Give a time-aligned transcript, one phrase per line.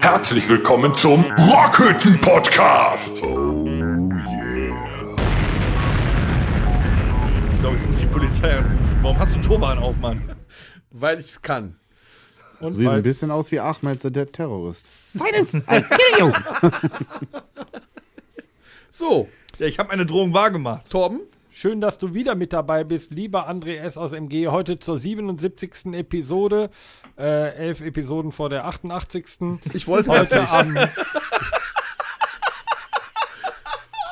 [0.00, 3.22] Herzlich willkommen zum Rockhütten Podcast.
[3.22, 3.64] Oh
[7.54, 8.98] Ich glaube, ich muss die Polizei anrufen.
[9.02, 10.22] Warum hast du Turban auf, Mann?
[10.90, 11.76] Weil ich es kann.
[12.60, 14.86] Und Sieht weil- ein bisschen aus wie Ahmed the Dead Terrorist.
[18.90, 20.90] So, ja, ich habe eine Drohung wahrgemacht.
[20.90, 21.20] Torben,
[21.60, 23.98] Schön, dass du wieder mit dabei bist, lieber André S.
[23.98, 24.46] aus MG.
[24.46, 25.86] Heute zur 77.
[25.92, 26.70] Episode.
[27.18, 29.58] Äh, elf Episoden vor der 88.
[29.74, 30.52] ich wollte das Heute nicht.
[30.52, 30.88] am.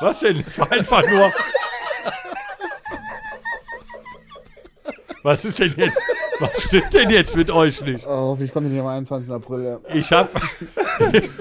[0.01, 0.43] Was denn?
[0.45, 1.31] Es war einfach nur.
[5.23, 5.97] Was ist denn jetzt?
[6.39, 8.05] Was stimmt denn jetzt mit euch nicht?
[8.05, 9.31] Oh, ich komme nicht am 21.
[9.31, 9.79] April.
[9.93, 10.29] Ich hab.
[11.13, 11.31] ich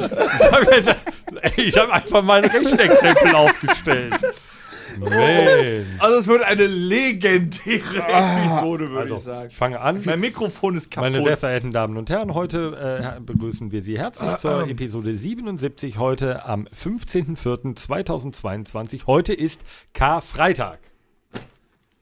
[0.52, 0.96] hab, jetzt,
[1.56, 4.14] ich hab einfach mein Rechenexempel aufgestellt.
[4.98, 5.86] Mensch.
[5.98, 9.48] Also es wird eine legendäre Episode, würde Also, ich sagen.
[9.50, 10.00] ich fange an.
[10.04, 11.10] Mein Mikrofon ist kaputt.
[11.12, 15.98] Meine sehr verehrten Damen und Herren, heute äh, begrüßen wir Sie herzlich zur Episode 77,
[15.98, 19.06] heute am 15.04.2022.
[19.06, 19.60] Heute ist
[19.92, 20.78] Karfreitag.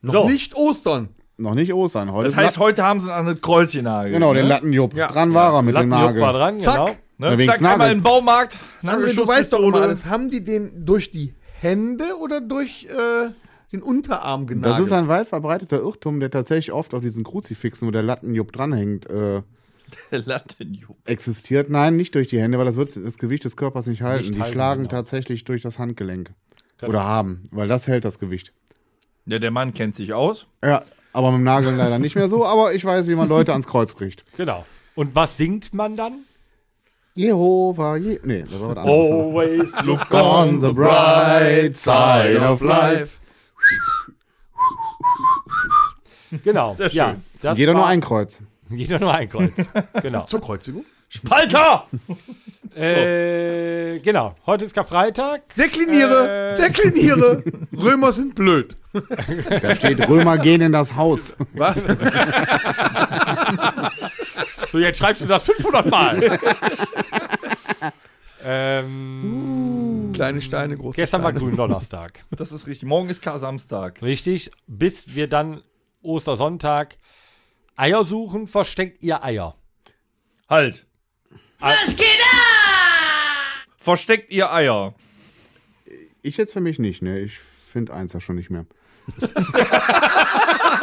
[0.02, 0.28] Noch So.
[0.28, 1.08] nicht Ostern.
[1.36, 2.12] Noch nicht Ostern.
[2.12, 4.12] Heute das heißt, heute haben sie an eine Kreuzchenagel.
[4.12, 4.40] Genau, ne?
[4.40, 4.94] den Lattenjupp.
[4.94, 5.08] Ja.
[5.08, 6.40] Dran war er mit dem Lattenjuck war Nagel.
[6.40, 6.96] dran, Zack.
[7.18, 7.36] genau.
[7.36, 7.46] Ne?
[7.46, 7.92] Zack, einmal Nagel.
[7.92, 8.56] in den Baumarkt.
[8.84, 10.04] André, du weißt doch immer alles.
[10.06, 13.30] Haben die den durch die Hände oder durch äh,
[13.72, 14.74] den Unterarm genagelt?
[14.74, 18.52] Das ist ein weit verbreiteter Irrtum, der tatsächlich oft auf diesen Kruzifixen, wo der Lattenjupp
[18.52, 19.42] dranhängt, äh,
[20.10, 20.96] Lattenjupp.
[21.04, 21.70] existiert.
[21.70, 24.24] Nein, nicht durch die Hände, weil das wird das Gewicht des Körpers nicht halten.
[24.24, 24.90] Nicht die halten, schlagen genau.
[24.90, 26.32] tatsächlich durch das Handgelenk.
[26.82, 28.52] Oder haben, weil das hält das Gewicht.
[29.26, 30.46] Ja, der Mann kennt sich aus.
[30.62, 33.52] Ja, aber mit dem Nagel leider nicht mehr so, aber ich weiß, wie man Leute
[33.52, 34.24] ans Kreuz kriegt.
[34.36, 34.66] Genau.
[34.94, 36.24] Und was singt man dann?
[37.16, 39.10] Jehova, je nee, das war was anderes.
[39.10, 43.20] Always look On the bright side of life.
[46.42, 46.74] Genau.
[46.74, 46.96] Sehr schön.
[46.96, 48.38] Ja, das Jeder war, nur ein Kreuz.
[48.70, 49.52] Jeder nur ein Kreuz.
[50.02, 50.22] genau.
[50.26, 50.84] Zur Kreuzigung?
[51.08, 51.86] Spalter!
[52.74, 54.34] äh, genau.
[54.46, 55.42] Heute ist Karfreitag.
[55.56, 56.56] Dekliniere!
[56.56, 56.62] Äh.
[56.62, 57.44] Dekliniere!
[57.72, 58.76] Römer sind blöd.
[59.62, 61.34] Da steht Römer gehen in das Haus.
[61.52, 61.76] Was?
[64.74, 66.20] So, jetzt schreibst du das 500 Mal.
[68.44, 71.46] ähm, Kleine Steine, große gestern war Steine.
[71.46, 72.24] Gründonnerstag.
[72.32, 72.88] Das ist richtig.
[72.88, 74.02] Morgen ist Kar-Samstag.
[74.02, 74.50] Richtig.
[74.66, 75.62] Bis wir dann
[76.02, 76.96] Ostersonntag
[77.76, 79.54] Eier suchen, versteckt ihr Eier.
[80.48, 80.88] Halt.
[81.60, 83.68] Was geht ab?
[83.78, 84.96] Versteckt ihr Eier.
[86.20, 87.20] Ich jetzt für mich nicht, ne?
[87.20, 87.38] Ich
[87.70, 88.66] finde eins ja schon nicht mehr.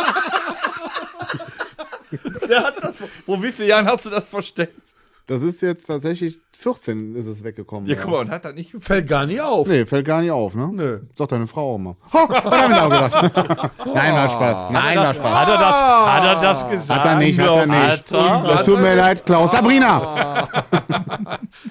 [2.49, 2.95] Der hat das.
[3.25, 4.81] Wo, wie viele Jahren hast du das versteckt?
[5.27, 7.89] Das ist jetzt tatsächlich 14 ist es weggekommen.
[7.89, 9.67] Ja, guck mal, und hat das nicht Fällt gar nicht auf.
[9.67, 10.69] Nee, fällt gar nicht auf, ne?
[10.73, 10.99] Nö.
[11.15, 11.95] Sagt deine Frau auch immer.
[12.13, 13.71] Ha, hat er mir auch gedacht.
[13.93, 14.69] Nein, war Spaß.
[14.71, 15.33] Nein, war Spaß.
[15.33, 16.89] Hat er das, hat er das gesagt?
[16.89, 18.11] Hat er nicht, hat er nicht.
[18.11, 19.51] Das tut mir leid, Klaus.
[19.51, 20.47] Sabrina!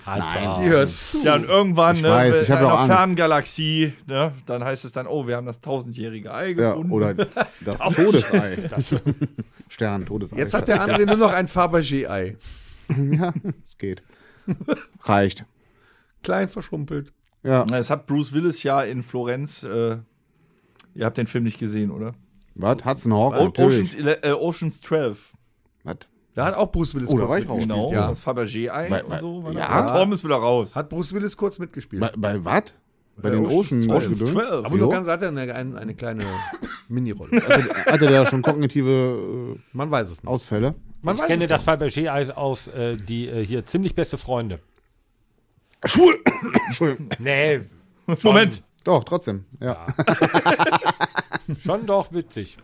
[0.06, 0.54] hat er.
[0.60, 1.22] Die hört zu.
[1.22, 2.94] Ja, und irgendwann, Ich ne, weiß, ich in hab ja einer auch Angst.
[2.96, 6.92] fernen Galaxie, ne, dann heißt es dann, oh, wir haben das tausendjährige Ei Ja, gefunden.
[6.92, 7.28] oder das
[7.94, 8.58] Todesei.
[9.68, 10.36] Stern, Todesei.
[10.36, 12.36] Jetzt hat der André nur noch ein Fabergé-Ei.
[13.12, 13.32] Ja,
[13.66, 14.02] es geht.
[15.02, 15.44] Reicht.
[16.22, 17.12] Klein verschrumpelt.
[17.42, 17.64] Ja.
[17.72, 19.98] Es hat Bruce Willis ja in Florenz, äh,
[20.94, 22.12] ihr habt den Film nicht gesehen, oder?
[22.54, 22.84] Was?
[22.84, 23.34] Hudson Hawk?
[23.36, 23.96] O Natürlich.
[23.98, 25.34] Oceans, äh, Oceans 12.
[25.84, 25.96] Was?
[26.34, 27.56] Da hat auch Bruce Willis Oh, da kurz war ich raus.
[27.58, 27.78] mitgespielt.
[27.88, 28.08] Genau, Ja.
[28.08, 29.50] das Fabergé-Ei Bei- und bei- so.
[29.52, 29.58] ja.
[29.58, 29.98] Ja.
[29.98, 30.76] Tom ist wieder raus.
[30.76, 32.00] Hat Bruce Willis kurz mitgespielt.
[32.00, 32.74] Bei, bei was?
[33.22, 34.64] Bei den Ocean's Ocean, Ocean 12.
[34.64, 36.24] Aber nur ganz hat er eine, eine, eine kleine
[36.88, 37.42] Minirolle.
[37.86, 40.28] Hatte der schon kognitive Man weiß es äh, nicht.
[40.28, 40.74] Ausfälle?
[41.02, 41.68] Man Ich weiß kenne es das nicht.
[41.68, 44.60] Fabergé-Eis aus äh, die äh, hier ziemlich beste Freunde.
[45.84, 46.18] Schwul!
[46.66, 47.08] Entschuldigung.
[47.18, 47.60] Nee,
[48.22, 48.62] Moment.
[48.84, 49.44] Doch, trotzdem.
[49.60, 49.86] Ja.
[51.64, 52.58] schon doch witzig.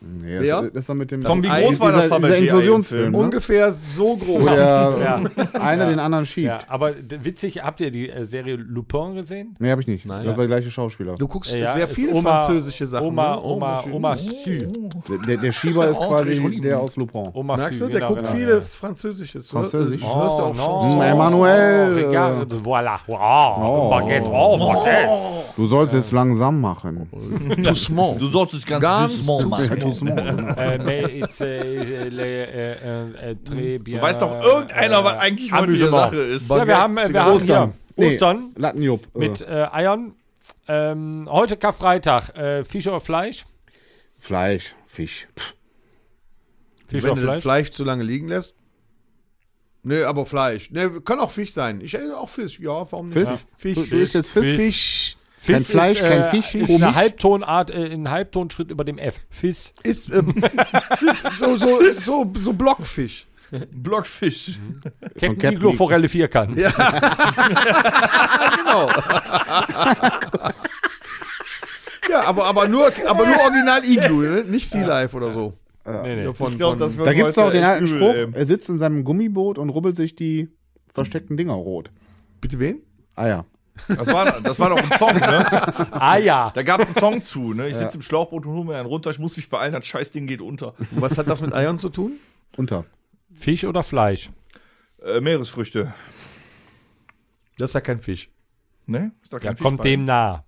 [0.00, 0.62] Nee, das, Ja.
[0.62, 1.24] das ist dann mit dem.
[1.24, 3.12] Tom, wie groß war das dieser, Fabergé-Ei im Inklusionsfilm, Film?
[3.12, 3.18] ne?
[3.18, 4.40] Ungefähr so groß.
[4.42, 5.20] Wo der Ja.
[5.60, 5.90] einer Ja.
[5.90, 6.46] den anderen schiebt.
[6.46, 6.92] Ja, aber
[7.22, 9.56] witzig, habt ihr die äh, Serie Lupin gesehen?
[9.58, 10.06] Nee, hab ich nicht.
[10.06, 10.24] Nein.
[10.24, 11.16] Das war der gleiche Schauspieler.
[11.16, 13.06] Du guckst Ja, sehr viele Oma- französische Sachen.
[13.06, 13.42] Oma, ne?
[13.42, 13.92] Oma, schön.
[13.92, 14.58] Oma Sü.
[15.08, 17.28] Der, der, der Schieber ist quasi der aus Lupin.
[17.32, 18.36] Oma Merkst du, der genau, guckt genau.
[18.36, 19.50] vieles Französisches.
[19.50, 20.00] Französisch.
[20.00, 20.92] Du hörst ja auch Oh, schon.
[20.94, 22.98] Hm, Emmanuel, Oh, regarde, voilà.
[23.06, 25.08] Wow, Baguette, oh, Baguette.
[25.56, 27.08] Du sollst es langsam machen.
[27.62, 28.20] Doucement.
[28.20, 29.78] Du sollst es ganz, Ganz süß machen.
[29.88, 30.18] Doucement.
[30.56, 33.96] äh, mais it's, äh, le, äh, äh, äh, très bien.
[33.98, 35.78] Du weißt doch irgendeiner, was eigentlich heute die.
[35.78, 36.50] Sache ist.
[36.50, 37.46] Ja, wir haben, äh, wir haben Ostern.
[37.46, 39.08] hier Nee, Ostern Lattenjupp.
[39.14, 40.14] mit Äh, äh, Eiern.
[40.68, 42.36] Ähm, heute Karfreitag.
[42.36, 43.44] Äh, Fisch oder Fleisch?
[44.18, 45.26] Fleisch, Fisch.
[45.36, 45.54] Pff,
[46.86, 47.42] Fisch Wenn oder du das Fleisch?
[47.42, 48.54] Fleisch zu lange liegen lässt.
[49.82, 50.70] Nee, aber Fleisch.
[50.70, 51.80] Nee, kann auch Fisch sein.
[51.80, 52.60] Ich esse auch Fisch.
[52.60, 53.18] Ja, warum nicht?
[53.18, 53.28] Fisch?
[53.28, 53.38] Ja.
[53.56, 53.74] Fisch.
[53.74, 54.56] Du, du isst jetzt Fisch?
[54.56, 55.17] Fisch.
[55.44, 58.98] Kein Fiss Fleisch, ist, kein äh, Fisch, Ist eine Halbtonart, äh, ein Halbtonschritt über dem
[58.98, 59.20] F.
[59.30, 59.72] Fiss.
[59.82, 60.34] Ist ähm,
[61.38, 63.24] so, so, so, so Blockfisch.
[63.70, 64.58] Blockfisch.
[65.00, 66.58] Captain Captain Iglo Forelle Vierkant.
[66.58, 66.70] Ja.
[68.56, 68.88] genau.
[72.10, 74.44] ja, aber, aber, nur, aber nur Original Iglu, ne?
[74.44, 75.54] nicht Sea Life oder so.
[75.86, 76.24] Nee, nee.
[76.24, 78.28] Ja, von, Ich glaub, von, Da gibt es auch den alten übel, Spruch, ey.
[78.34, 80.48] er sitzt in seinem Gummiboot und rubbelt sich die
[80.92, 81.90] versteckten Dinger rot.
[82.40, 82.82] bitte wen?
[83.14, 83.44] Ah ja.
[83.86, 85.46] Das war, das war doch ein Song, ne?
[85.92, 86.50] Ah ja.
[86.54, 87.68] Da gab es einen Song zu, ne?
[87.68, 90.26] Ich sitze im Schlauchboot und hole mir einen runter, ich muss mich beeilen, das Scheißding
[90.26, 90.74] geht unter.
[90.78, 92.12] Und was hat das mit Eiern zu tun?
[92.56, 92.84] Unter.
[93.34, 94.30] Fisch oder Fleisch?
[95.04, 95.94] Äh, Meeresfrüchte.
[97.58, 98.30] Das ist ja kein Fisch.
[98.86, 99.12] Ne?
[99.22, 99.84] Ist da Ja, kein Fisch kommt bei?
[99.84, 100.44] dem nah.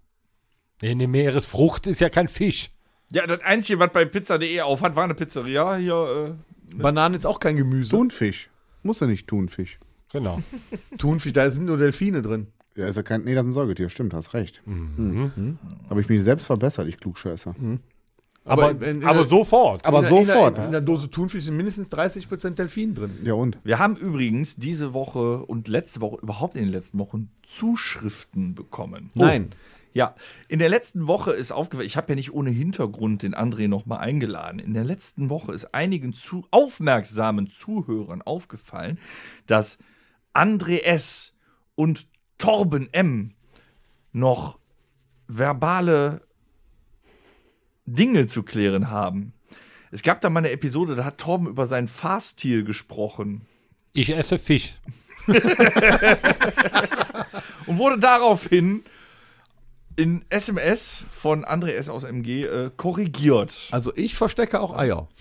[0.83, 2.71] Nee, eine Meeresfrucht ist ja kein Fisch.
[3.11, 5.77] Ja, das Einzige, was bei pizza.de auf hat, war eine Pizzeria.
[5.77, 6.37] Hier,
[6.73, 7.91] äh, Bananen ist auch kein Gemüse.
[7.91, 8.49] Thunfisch.
[8.83, 9.79] Muss ja nicht Thunfisch.
[10.13, 10.41] Genau.
[10.99, 12.47] Thunfisch, da sind nur Delfine drin.
[12.77, 13.25] Ja, ist ja kein.
[13.25, 14.63] Nee, das ist ein Säugetier, stimmt, hast recht.
[14.65, 15.59] Mhm.
[15.89, 17.55] Habe ich mich selbst verbessert, ich Klugscheißer.
[18.45, 19.85] Aber, in- in aber der- sofort.
[19.85, 20.49] Aber in der, sofort.
[20.51, 23.11] In der, in der Dose Thunfisch sind mindestens 30% Delfin drin.
[23.23, 23.59] Ja und?
[23.65, 29.11] wir haben übrigens diese Woche und letzte Woche, überhaupt in den letzten Wochen, Zuschriften bekommen.
[29.15, 29.51] Nein.
[29.93, 30.15] Ja,
[30.47, 33.99] in der letzten Woche ist aufgefallen, ich habe ja nicht ohne Hintergrund den André nochmal
[33.99, 34.61] eingeladen.
[34.61, 38.99] In der letzten Woche ist einigen zu aufmerksamen Zuhörern aufgefallen,
[39.49, 39.79] dass
[40.33, 41.35] André S.
[41.75, 42.07] und
[42.41, 43.35] Torben M.
[44.13, 44.59] noch
[45.29, 46.23] verbale
[47.85, 49.35] Dinge zu klären haben.
[49.93, 53.43] Es gab da mal eine Episode, da hat Torben über seinen Fahrstil gesprochen
[53.93, 54.75] Ich esse Fisch.
[57.67, 58.85] und wurde daraufhin
[59.97, 61.91] in SMS von André S.
[61.91, 63.69] aus MG äh, korrigiert.
[63.71, 65.09] Also ich verstecke auch Eier.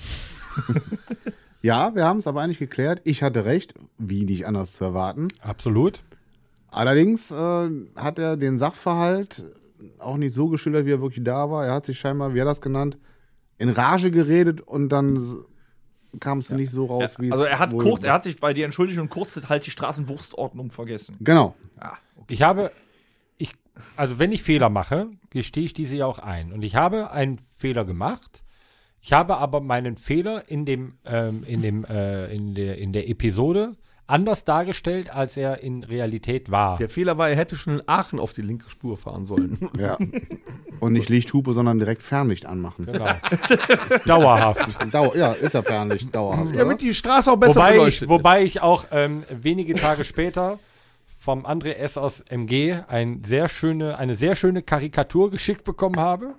[1.62, 3.02] Ja, wir haben es aber eigentlich geklärt.
[3.04, 5.28] Ich hatte recht, wie nicht anders zu erwarten.
[5.42, 6.02] Absolut.
[6.72, 9.44] Allerdings äh, hat er den Sachverhalt
[9.98, 11.66] auch nicht so geschildert, wie er wirklich da war.
[11.66, 12.98] Er hat sich scheinbar, wie er das genannt,
[13.58, 15.22] in Rage geredet und dann
[16.20, 18.40] kam es nicht so raus, wie es Also er hat wohl- kurz, er hat sich
[18.40, 21.18] bei dir entschuldigt und kurz halt die Straßenwurstordnung vergessen.
[21.20, 21.56] Genau.
[21.78, 22.72] Ah, Ich habe,
[23.38, 23.54] ich,
[23.96, 26.52] also wenn ich Fehler mache, gestehe ich diese ja auch ein.
[26.52, 28.44] Und ich habe einen Fehler gemacht.
[29.02, 33.08] Ich habe aber meinen Fehler in dem, ähm, in dem, äh, in der, in der
[33.10, 33.76] Episode
[34.10, 36.78] anders dargestellt, als er in Realität war.
[36.78, 39.70] Der Fehler war, er hätte schon in Aachen auf die linke Spur fahren sollen.
[39.78, 39.98] Ja.
[40.80, 42.86] und nicht Lichthupe, sondern direkt Fernlicht anmachen.
[42.86, 43.06] Genau.
[44.06, 44.68] Dauerhaft.
[44.92, 46.50] Dau ja, ist ja Fernlicht, dauerhaft.
[46.50, 46.58] oder?
[46.58, 50.60] Damit die Straße auch besser Wobei ich, wobei ich auch ähm, wenige Tage später
[51.20, 51.98] vom André S.
[51.98, 56.34] aus MG ein sehr schöne, eine sehr schöne Karikatur geschickt bekommen habe.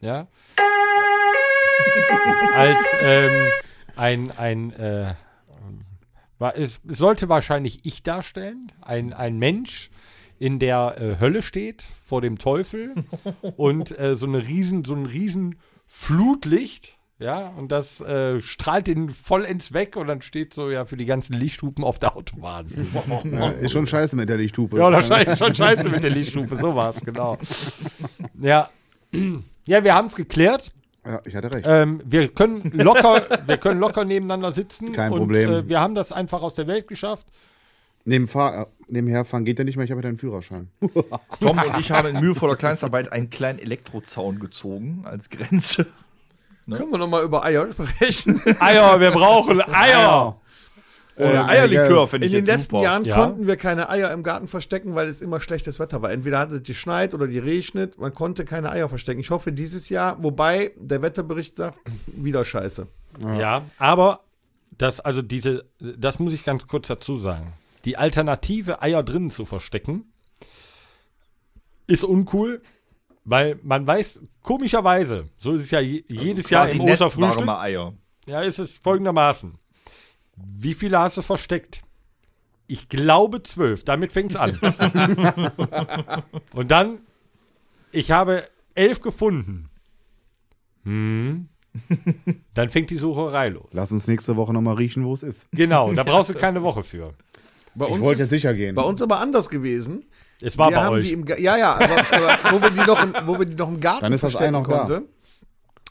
[0.00, 0.28] Ja.
[2.54, 3.48] Als ähm,
[3.96, 5.14] ein, ein äh,
[6.38, 9.90] war, es sollte wahrscheinlich ich darstellen, ein, ein Mensch
[10.38, 12.94] in der äh, Hölle steht vor dem Teufel
[13.56, 19.10] und äh, so eine riesen, so ein riesen Flutlicht, ja, und das äh, strahlt den
[19.10, 22.66] vollends weg und dann steht so ja für die ganzen Lichthupen auf der Autobahn.
[23.24, 24.78] Ja, ist schon scheiße mit der Lichthupe.
[24.78, 27.38] Ja, wahrscheinlich schon scheiße mit der Lichtstufe, so war es, genau.
[28.40, 28.70] Ja.
[29.66, 30.72] Ja, wir haben es geklärt.
[31.04, 31.66] Ja, ich hatte recht.
[31.68, 34.92] Ähm, wir können locker, wir können locker nebeneinander sitzen.
[34.92, 35.52] Kein und, Problem.
[35.52, 37.26] Äh, wir haben das einfach aus der Welt geschafft.
[38.04, 40.68] Neben Fahr äh, nebenher fahren geht ja nicht mehr, ich habe ja deinen Führerschein.
[41.40, 45.86] Tom und ich haben in mühevoller Kleinstarbeit einen kleinen Elektrozaun gezogen als Grenze.
[46.68, 48.42] Können wir noch mal über Eier sprechen?
[48.60, 50.38] Eier, wir brauchen Eier.
[51.18, 52.82] Oder Eierlikör finde In ich den jetzt letzten super.
[52.84, 53.16] Jahren Ja.
[53.16, 56.10] konnten wir keine Eier im Garten verstecken, weil es immer schlechtes Wetter war.
[56.12, 57.98] Entweder hat es geschneit oder die regnet.
[57.98, 59.20] Man konnte keine Eier verstecken.
[59.20, 62.86] Ich hoffe dieses Jahr, wobei der Wetterbericht sagt, wieder scheiße.
[63.38, 64.20] Ja, aber
[64.76, 67.52] das, also diese, das muss ich ganz kurz dazu sagen.
[67.84, 70.04] Die Alternative, Eier drinnen zu verstecken,
[71.86, 72.60] ist uncool,
[73.24, 77.94] weil man weiß, komischerweise, so ist es ja je, jedes Jahr im Osterfrühstück, Eier.
[78.28, 79.54] ja, ist es folgendermaßen.
[80.56, 81.82] Wie viele hast du versteckt?
[82.66, 84.58] Ich glaube zwölf, damit fängt es an.
[86.54, 86.98] Und dann,
[87.92, 89.70] ich habe elf gefunden.
[90.84, 91.48] Hm.
[92.54, 93.68] Dann fängt die Sucherei los.
[93.72, 95.46] Lass uns nächste Woche nochmal riechen, wo es ist.
[95.52, 97.14] Genau, da brauchst du keine Woche für.
[97.74, 98.74] Bei Ich wollte ist, sicher gehen.
[98.74, 100.04] bei uns aber anders gewesen.
[100.40, 101.06] Es war wir bei haben euch.
[101.06, 103.54] die im, Ga- ja, ja, aber, aber wo, wir die noch im, wo wir die
[103.54, 104.84] noch im Garten Dann ist das verstecken noch da.
[104.86, 105.08] konnten,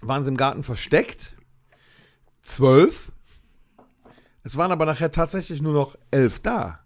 [0.01, 1.33] waren sie im Garten versteckt.
[2.41, 3.11] Zwölf.
[4.47, 6.79] Es waren aber nachher tatsächlich nur noch elf da.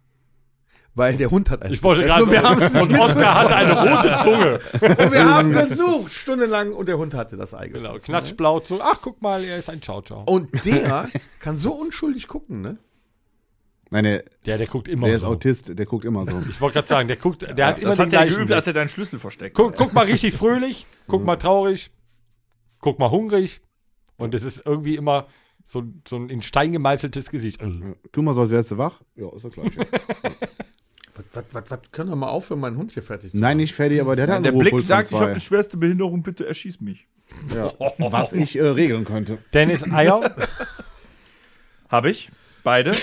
[0.95, 1.75] Weil der Hund hat einen.
[1.75, 4.59] ich wollte gerade Und wir haben es und Oskar hatte eine rote Zunge.
[4.97, 8.81] Und wir haben gesucht, stundenlang, und der Hund hatte das Ei Genau, gefressen, knatschblau zu.
[8.81, 10.21] Ach, guck mal, er ist ein Ciao Ciao.
[10.21, 10.25] Ne?
[10.25, 11.07] Und der
[11.39, 12.77] kann so unschuldig gucken, ne?
[13.91, 15.27] Nein, der, Der, der guckt immer der ist so.
[15.27, 16.41] Autist, der guckt immer so.
[16.49, 18.51] Ich wollte gerade sagen, der guckt, der hat immer Das den hat er gleichen geübt,
[18.51, 19.55] als er deinen Schlüssel versteckt.
[19.55, 21.91] Guck, guck mal richtig fröhlich, guck mal traurig,
[22.79, 23.61] guck mal hungrig.
[24.17, 25.27] Und es ist irgendwie immer
[25.65, 27.61] so, so ein in Stein gemeißeltes Gesicht.
[27.61, 27.95] Äh.
[28.11, 29.01] Tu mal so, als wärst du wach.
[29.15, 29.71] Ja, ist doch gleich.
[31.13, 33.73] Was, was, was, was, können wir mal aufhören, meinen Hund hier fertig zu Nein, nicht
[33.75, 36.79] fertig, aber der hat einen Der Blick sagt, ich habe eine schwerste Behinderung, bitte erschieß
[36.79, 37.05] mich.
[37.53, 37.69] ja.
[38.11, 39.37] Was ich äh, regeln könnte.
[39.53, 40.33] Dennis Eier,
[41.89, 42.31] Habe ich.
[42.63, 42.95] Beide.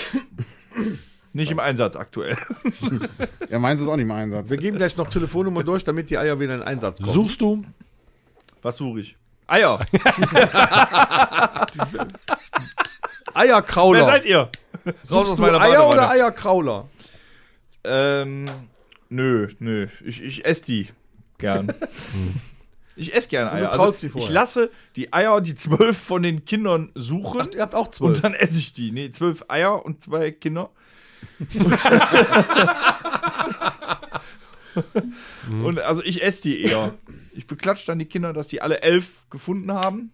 [1.33, 2.35] Nicht im Einsatz aktuell.
[3.49, 4.49] Ja, meins ist auch nicht im Einsatz.
[4.49, 7.11] Wir geben gleich noch Telefonnummer durch, damit die Eier wieder in Einsatz kommen.
[7.13, 7.63] suchst du?
[8.63, 9.15] Was suche ich?
[9.45, 9.79] Eier.
[13.39, 13.99] Eierkrauler.
[13.99, 14.49] Wer seid ihr?
[15.09, 16.89] Raus Suchst du Eier oder Eierkrauler?
[17.83, 18.49] Ähm,
[19.09, 19.87] nö, nö.
[20.03, 20.89] Ich, ich esse die
[21.37, 21.73] gern.
[22.95, 23.71] ich esse gern Eier.
[23.71, 27.41] Also, ich lasse die Eier, die zwölf von den Kindern suchen.
[27.41, 28.17] Ach, ihr habt auch zwölf.
[28.17, 28.91] Und dann esse ich die.
[28.91, 30.69] Nee, zwölf Eier und zwei Kinder.
[35.63, 36.93] und also ich esse die eher.
[37.33, 40.11] Ich beklatsche dann die Kinder, dass die alle elf gefunden haben.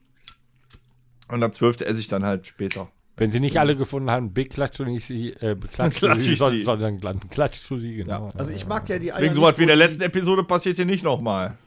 [1.27, 2.91] Und das zwölfte esse ich dann halt später.
[3.17, 6.33] Wenn sie nicht alle gefunden haben, beklatschst du nicht sie, äh, beklatschst du Klatsch sie,
[6.33, 6.63] ich sondern, sie.
[6.65, 8.29] sondern glan- klatschst du sie, genau.
[8.35, 10.75] also ich mag ja die Eier, Wegen nicht, sowas wie in der letzten Episode passiert
[10.75, 11.57] hier nicht nochmal.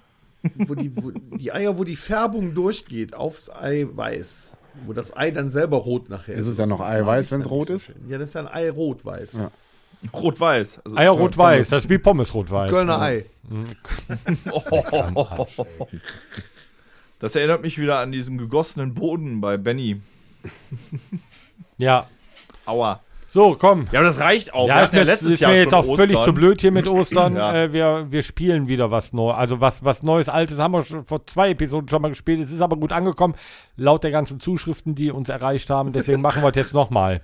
[0.56, 4.56] wo, die, wo die Eier, wo die Färbung durchgeht aufs Eiweiß.
[4.86, 7.66] Wo das Ei dann selber rot nachher Ist es dann noch Eiweiß, dann nicht rot
[7.68, 7.90] so ist?
[8.08, 9.32] Ja, das ist ja ein Ei rot-weiß.
[9.32, 9.50] Ja.
[10.12, 10.80] Rot-Weiß.
[10.84, 12.70] Also, Eier rot-weiß, das ist wie Pommes rot-weiß.
[12.70, 13.24] Kölner Ei.
[17.18, 20.00] Das erinnert mich wieder an diesen gegossenen Boden bei Benny.
[21.76, 22.06] Ja.
[22.66, 23.00] Aua.
[23.30, 23.88] So, komm.
[23.92, 24.68] Ja, aber das reicht auch.
[24.68, 26.34] Ja, Wir ist mir, jetzt, ist mir jetzt auch völlig Ostern.
[26.34, 27.36] zu blöd hier mit Ostern.
[27.36, 27.54] Ja.
[27.54, 29.36] äh, wir, wir spielen wieder was Neues.
[29.36, 32.40] Also was, was Neues, Altes haben wir schon vor zwei Episoden schon mal gespielt.
[32.40, 33.34] Es ist aber gut angekommen,
[33.76, 35.92] laut der ganzen Zuschriften, die uns erreicht haben.
[35.92, 37.20] Deswegen machen wir es jetzt nochmal.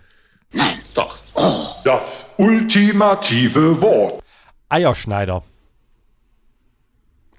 [1.84, 4.22] Das ultimative Wort.
[4.68, 5.42] Eierschneider.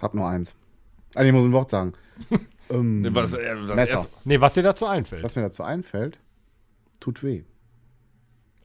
[0.01, 0.53] Hab nur eins.
[1.15, 1.93] Ah, ich muss ein Wort sagen.
[2.69, 3.93] ähm, Was, äh, das Messer.
[3.97, 5.23] erste- Nee, was dir dazu einfällt.
[5.23, 6.19] Was mir dazu einfällt,
[6.99, 7.43] tut weh.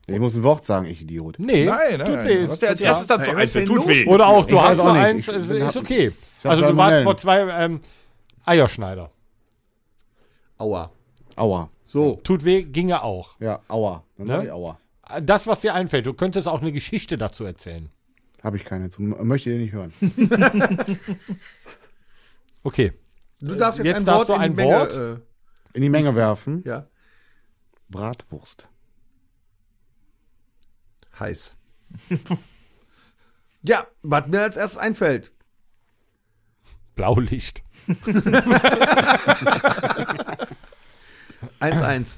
[0.07, 1.37] Ich muss ein Wort sagen, ich Idiot.
[1.39, 2.27] Nee, Nein, nein, tut nein.
[2.27, 2.47] weh.
[2.47, 2.87] Was dir als Ja.
[2.87, 4.05] erstes dazu Hey, was ist einfällt, denn tut los weh.
[4.07, 6.11] Oder auch, du Ich hast nur eins, Ich ist, ist okay.
[6.43, 7.79] Also du warst vor zwei ähm,
[8.45, 9.11] Eierschneider.
[10.57, 10.91] Aua.
[11.35, 11.69] Aua.
[11.83, 12.19] So.
[12.23, 13.39] Tut weh, ginge auch.
[13.39, 14.03] Ja, aua.
[14.17, 14.45] Dann Ne?
[14.45, 14.79] ich aua.
[15.21, 17.89] Das, was dir einfällt, du könntest auch eine Geschichte dazu erzählen.
[18.43, 19.01] Habe ich keine zu.
[19.01, 19.93] Möchte ihr nicht hören.
[22.63, 22.93] Okay.
[23.39, 24.79] Du darfst jetzt, Jetzt ein darfst Wort du in die ein Menge.
[24.79, 24.93] Wort?
[24.95, 26.63] Äh, In die Menge werfen.
[26.65, 26.87] ja.
[27.91, 28.67] Bratwurst.
[31.19, 31.55] Heiß.
[33.61, 35.31] ja, was mir als erstes einfällt.
[36.95, 37.63] Blaulicht.
[41.59, 42.17] 1-1.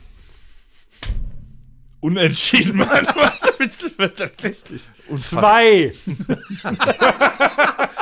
[2.01, 2.89] Unentschieden, Mann.
[2.89, 4.81] Was ist Richtig.
[5.15, 5.93] Zwei.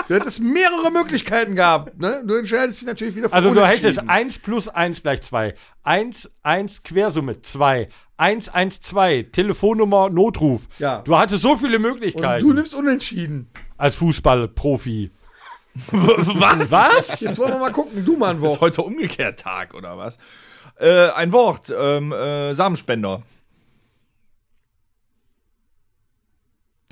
[0.07, 1.97] Du hättest mehrere Möglichkeiten gehabt.
[2.01, 2.21] Ne?
[2.25, 4.09] Du entscheidest dich natürlich wieder für Also du hättest Unentschieden.
[4.09, 5.53] 1 plus 1 gleich 2.
[5.83, 7.87] 1, 1 Quersumme 2.
[8.17, 9.23] 1, 1, 2.
[9.31, 10.67] Telefonnummer Notruf.
[10.79, 10.97] Ja.
[10.99, 13.47] Du hattest so viele Und Möglichkeiten du nimmst Unentschieden.
[13.77, 15.11] als Fußballprofi.
[15.91, 16.69] Was?
[16.71, 17.19] Was?
[17.21, 18.03] Jetzt wollen wir mal gucken.
[18.03, 18.59] Du mal ein Ist Wort.
[18.61, 20.19] heute umgekehrt Tag, oder was?
[20.77, 21.73] Äh, ein Wort.
[21.73, 23.21] Ähm, äh, Samenspender.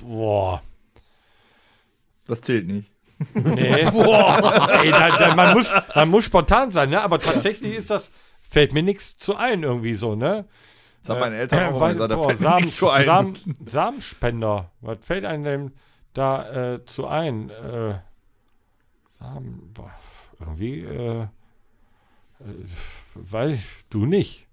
[0.02, 0.62] Boah.
[2.26, 2.90] Das zählt nicht.
[3.34, 3.84] Nee.
[3.90, 4.68] Boah.
[4.82, 7.02] Ey, da, da, man, muss, man muss spontan sein, ne?
[7.02, 10.46] Aber tatsächlich ist das, fällt mir nichts zu ein irgendwie so, ne?
[11.00, 13.04] Das haben meine Eltern auch weiß- gesagt, da boah, fällt Samen, nichts zu ein.
[13.04, 14.70] Samen, Samenspender.
[14.80, 15.72] Was fällt einem denn
[16.14, 17.50] da äh, zu ein?
[17.50, 17.94] Äh,
[19.08, 19.90] Samen, boah,
[20.38, 21.26] irgendwie, äh, äh,
[23.14, 24.46] weiß ich, du nicht.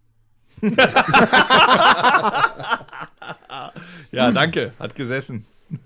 [4.11, 4.71] Ja, danke.
[4.79, 5.45] Hat gesessen.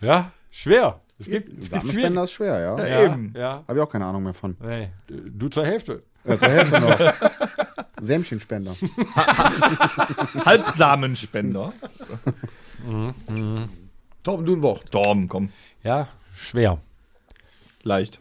[0.00, 1.00] Ja, schwer.
[1.18, 2.78] Es gibt, es gibt Samenspender ist schwer, ja.
[2.78, 3.32] Ja, Ja, eben.
[3.34, 3.64] ja.
[3.66, 4.54] Habe ich auch keine Ahnung mehr von.
[4.60, 6.02] Nee, du zur Hälfte.
[6.24, 6.98] Ja, zur Hälfte noch.
[8.02, 8.76] Sämchenspender.
[10.44, 11.72] Halbsamenspender.
[14.22, 14.94] Torben, du ein Wort.
[14.94, 15.48] Dorm, komm.
[15.82, 16.78] Ja, schwer.
[17.82, 18.20] Leicht.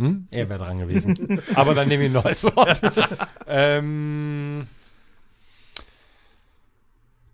[0.00, 0.28] Hm?
[0.30, 1.42] Er wäre dran gewesen.
[1.54, 2.80] Aber dann nehme ich ein neues Wort.
[3.46, 4.66] ähm,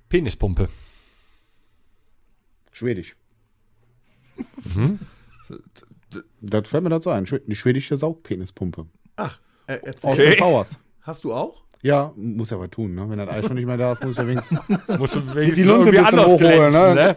[0.08, 0.68] Penispumpe.
[2.72, 3.14] Schwedisch.
[6.40, 7.24] Das fällt mir dazu ein.
[7.46, 8.86] Die schwedische Saugpenispumpe.
[9.14, 10.10] Ach, äh, erzähl.
[10.10, 10.30] Aus Okay.
[10.30, 10.78] den Powers.
[11.02, 11.62] Hast du auch?
[11.82, 13.08] Ja, muss ja was tun, ne?
[13.08, 14.60] Wenn das Eis schon nicht mehr da ist, muss ich ja wenigstens.
[14.98, 16.94] Musst du wenigstens Die Lunte irgendwie anders hochholen, glänzen, ne?
[16.94, 17.16] ne?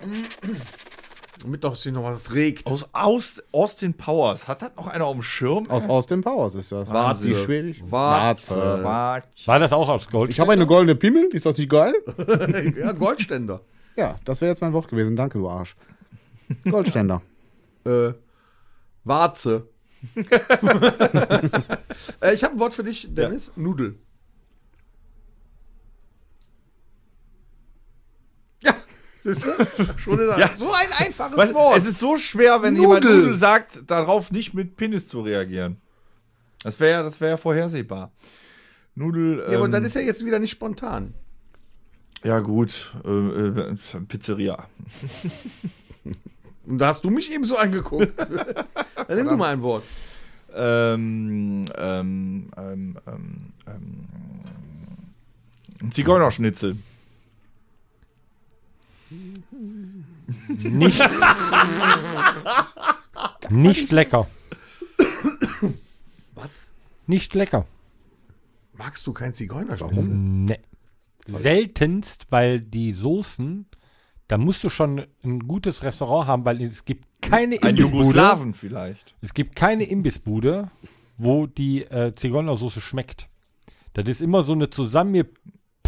[1.42, 2.68] Damit doch sich noch was regt.
[2.68, 4.48] Aus, aus Austin Powers.
[4.48, 5.70] Hat das noch einer auf dem Schirm?
[5.70, 6.92] Aus Austin Powers ist das.
[6.92, 7.26] Warze.
[7.26, 7.78] Die Schwedisch.
[7.90, 8.84] Warze.
[8.84, 9.48] Warze.
[9.48, 10.32] War das auch aus Gold?
[10.32, 11.30] Ich habe eine goldene Pimmel.
[11.32, 11.94] Ist das nicht geil?
[12.78, 13.62] ja, Goldständer.
[13.96, 15.16] Ja, das wäre jetzt mein Wort gewesen.
[15.16, 15.76] Danke, du Arsch.
[16.70, 17.22] Goldständer.
[17.86, 18.12] Äh,
[19.06, 19.70] Warze.
[22.22, 23.54] äh, ich habe ein Wort für dich, Dennis.
[23.56, 23.98] Nudel.
[28.62, 29.09] Ja, siehst du?
[29.98, 31.78] Schon das so ein einfaches Weißt, Wort.
[31.78, 33.20] es ist so schwer, wenn jemand Nudel.
[33.22, 35.78] Nudel sagt, darauf nicht mit Penis zu reagieren.
[36.64, 38.12] Das wäre das wär ja vorhersehbar.
[38.96, 39.40] Nudel.
[39.40, 41.14] ja, aber ähm, dann ist ja jetzt wieder nicht spontan.
[42.24, 43.76] ja gut, äh, äh,
[44.08, 44.68] Pizzeria.
[46.66, 48.14] Und da hast du mich eben so angeguckt.
[48.20, 49.84] dann nimm du mal ein Wort.
[50.56, 54.08] Ähm, ähm, ähm, ähm, ähm,
[55.82, 56.78] ein Zigeunerschnitzel.
[60.64, 61.10] Nicht,
[63.50, 64.28] nicht lecker.
[66.36, 66.72] Was?
[67.08, 67.66] Nicht lecker.
[68.74, 70.10] Magst du kein Zigeunerschnitzel?
[70.10, 70.60] Ne.
[71.28, 73.66] Seltenst, weil die Soßen,
[74.28, 78.04] da musst du schon ein gutes Restaurant haben, weil es gibt keine Ein Imbissbude.
[78.04, 79.16] Jugoslawen vielleicht.
[79.22, 80.72] Es gibt keine Imbissbude,
[81.18, 83.28] wo die äh, Zigeunersoße schmeckt.
[83.94, 84.70] Das ist immer so eine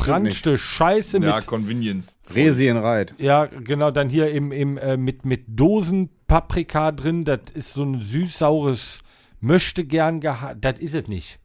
[0.02, 2.16] zusammengepranschte Scheiße Ja, mit Convenience.
[2.34, 3.14] Resienreit.
[3.18, 8.00] Ja, genau, dann hier im, im, äh, mit, mit Dosenpaprika drin, das ist so ein
[8.00, 9.04] süß-saures
[9.42, 11.40] möchte gern Das ist es nicht.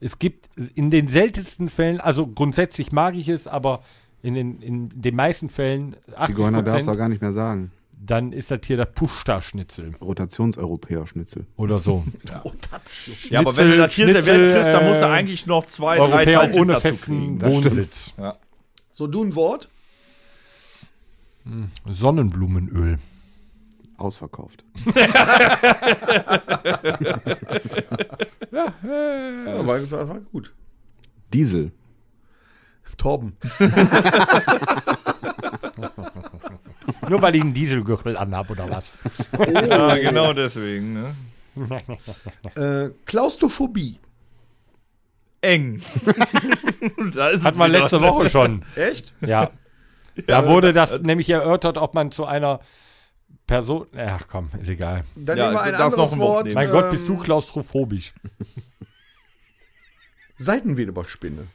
[0.00, 3.82] Es gibt in den seltensten Fällen, also grundsätzlich mag ich es, aber
[4.22, 7.72] in den, in den meisten Fällen, 80 Zigeuner darfst du auch gar nicht mehr sagen.
[8.04, 11.46] Dann ist das hier das Pushta-Schnitzel Rotationseuropäer-Schnitzel.
[11.56, 12.04] oder so.
[12.44, 13.16] Rotation.
[13.30, 15.66] Ja, aber wenn du das hier Schnitzel, serviert kriegst, dann musst du äh, eigentlich noch
[15.66, 17.40] zwei, drei Europäer Teile ohne festen.
[17.40, 18.14] Wohnsitz.
[18.18, 18.36] Ja.
[18.90, 19.68] So, du ein Wort?
[21.86, 22.98] Sonnenblumenöl.
[23.96, 24.64] Ausverkauft.
[28.52, 28.74] Ja,
[29.58, 30.52] aber das war gut.
[31.32, 31.72] Diesel.
[32.98, 33.32] Torben.
[37.08, 38.94] Nur weil ich einen Dieselgürtel anhab oder was?
[39.38, 40.92] ja, genau deswegen.
[40.94, 41.16] Ne?
[42.56, 43.98] Äh, Klaustrophobie.
[45.42, 45.82] Eng.
[47.12, 48.64] da ist Hat man letzte Woche schon.
[48.74, 49.12] Echt?
[49.20, 49.50] Ja.
[50.26, 52.60] Da wurde das nämlich erörtert, ob man zu einer
[53.46, 53.86] Person.
[53.96, 55.04] Ach komm, ist egal.
[55.16, 56.54] Dann Ja, nehmen wir ein anderes noch ein Wort nehmen.
[56.54, 58.14] Mein Gott, bist du ähm, klaustrophobisch.
[60.38, 61.48] Seitenweberspinne.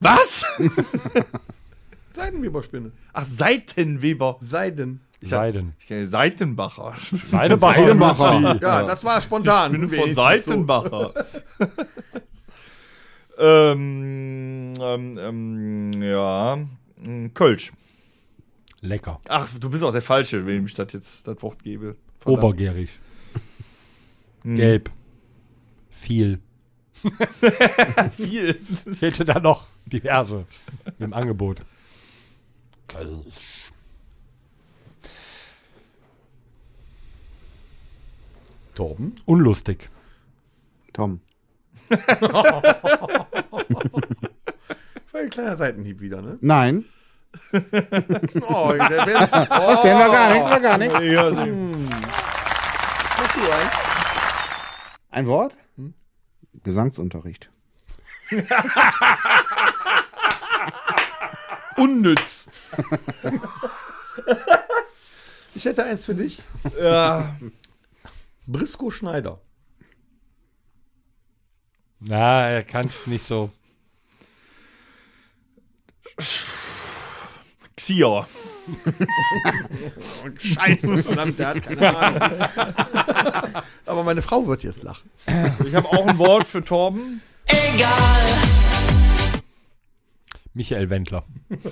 [0.00, 0.44] Was?
[2.18, 2.92] Seitenweberspinne.
[3.12, 4.36] Ach, Seitenweber.
[4.40, 5.00] Seiden.
[5.20, 5.74] Ich hab- Seiden.
[5.80, 6.94] Ich kenne Seitenbacher.
[7.24, 7.80] Seidenbacher.
[8.14, 8.58] Seidenbacher.
[8.62, 9.74] Ja, das war spontan.
[9.74, 10.12] Ich bin von.
[10.14, 11.12] Seitenbacher.
[13.38, 16.58] ähm, ähm, ähm, ja.
[17.00, 17.72] Mm, Kölsch.
[18.80, 19.20] Lecker.
[19.28, 21.96] Ach, du bist auch der Falsche, wem ich das jetzt das Wort gebe.
[22.20, 22.44] Verdammt.
[22.44, 22.90] Obergärig.
[24.42, 24.56] Hm.
[24.56, 24.90] Gelb.
[25.90, 26.40] Viel.
[28.16, 28.60] Viel.
[28.90, 30.46] Ich hätte da noch diverse
[30.98, 31.62] im Angebot.
[32.88, 33.72] Kölsch.
[38.74, 39.14] Torben.
[39.26, 39.90] Unlustig.
[40.92, 41.20] Tom.
[41.88, 42.02] War
[45.14, 46.38] ein kleiner Seitenhieb wieder, ne?
[46.40, 46.84] Nein.
[47.52, 47.58] Oh,
[48.72, 49.04] der
[49.50, 50.98] oh, Das sehen wir gar nichts, war gar nichts.
[51.00, 51.30] Ja.
[53.18, 53.72] Mach du eins.
[55.10, 55.56] Ein Wort?
[56.62, 57.50] Gesangsunterricht.
[61.78, 62.48] Unnütz.
[65.54, 66.42] ich hätte eins für dich.
[66.80, 67.36] ja.
[68.46, 69.40] Brisco Schneider.
[72.00, 73.50] Na, er kann es nicht so.
[77.76, 78.28] Xior.
[80.38, 82.20] Scheiße, verdammt, der hat keine Ahnung.
[83.86, 85.10] Aber meine Frau wird jetzt lachen.
[85.64, 87.20] Ich habe auch ein Wort für Torben.
[90.54, 91.24] Michael Wendler.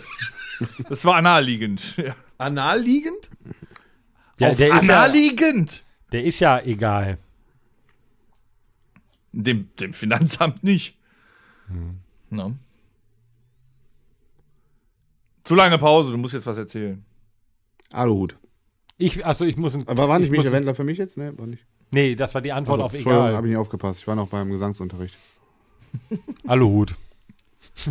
[0.89, 1.99] Das war naheliegend.
[1.99, 2.17] Ja.
[2.39, 3.29] Anal liegend?
[4.39, 5.85] Ja, Auf der, ist ja, naheliegend.
[6.13, 7.19] der ist ja egal.
[9.33, 10.97] Dem, dem Finanzamt nicht.
[12.31, 12.53] Na.
[15.45, 17.05] Zu lange Pause, du musst jetzt was erzählen.
[17.91, 18.39] Aluhut.
[18.97, 21.19] Ich, also ich muss ein, Aber war nicht ich muss, Michael Wendler für mich jetzt?
[21.19, 21.67] Nee, war nicht.
[21.91, 23.37] Nee, das war die Antwort Also, auf Entschuldigung, egal.
[23.37, 24.01] habe ich nicht aufgepasst.
[24.01, 25.17] Ich war noch beim Gesangsunterricht.
[26.47, 26.95] Aluhut.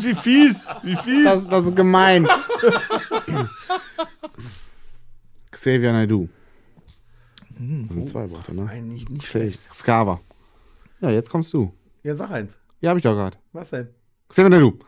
[0.00, 1.24] Wie fies, wie fies.
[1.24, 2.26] Das, das ist gemein.
[5.50, 6.28] Xavier Naidoo.
[7.58, 8.64] Das sind zwei Worte, ne?
[8.64, 9.60] Nein, nicht, nicht schlecht.
[9.72, 10.20] Skava.
[11.00, 11.72] Ja, jetzt kommst du.
[12.02, 12.58] Ja, sag eins.
[12.80, 13.36] Ja, hab ich doch gerade.
[13.52, 13.88] Was denn?
[14.28, 14.78] Xavier Naidoo.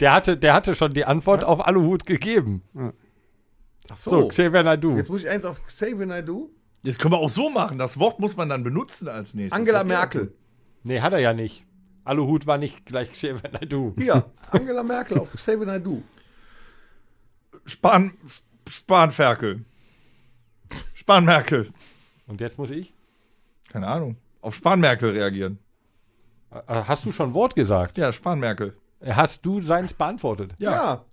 [0.00, 2.62] Der hatte, der hatte schon die Antwort auf Aluhut gegeben.
[3.90, 4.96] Ach So, Xavier Naidoo.
[4.96, 6.50] Jetzt muss ich eins auf Xavier Naidoo.
[6.84, 7.78] Das können wir auch so machen.
[7.78, 9.58] Das Wort muss man dann benutzen als nächstes.
[9.58, 10.32] Angela Merkel.
[10.88, 11.66] Nee, hat er ja nicht.
[12.04, 13.92] Aluhut war nicht gleich Xavier Naidoo.
[13.98, 15.96] Hier, Angela Merkel auf Xavier Naidoo.
[15.96, 17.60] gut.
[17.66, 18.12] Span,
[18.70, 19.66] Spanferkel.
[20.94, 21.70] Spanmerkel.
[22.26, 22.94] Und jetzt muss ich?
[23.68, 24.16] Keine Ahnung.
[24.40, 25.58] Auf Spanmerkel reagieren.
[26.50, 27.98] Äh, Hast du schon Wort gesagt?
[27.98, 28.74] Ja, Spanmerkel.
[29.04, 30.54] Hast du seins beantwortet?
[30.58, 30.70] Ja.
[30.72, 31.04] Ja.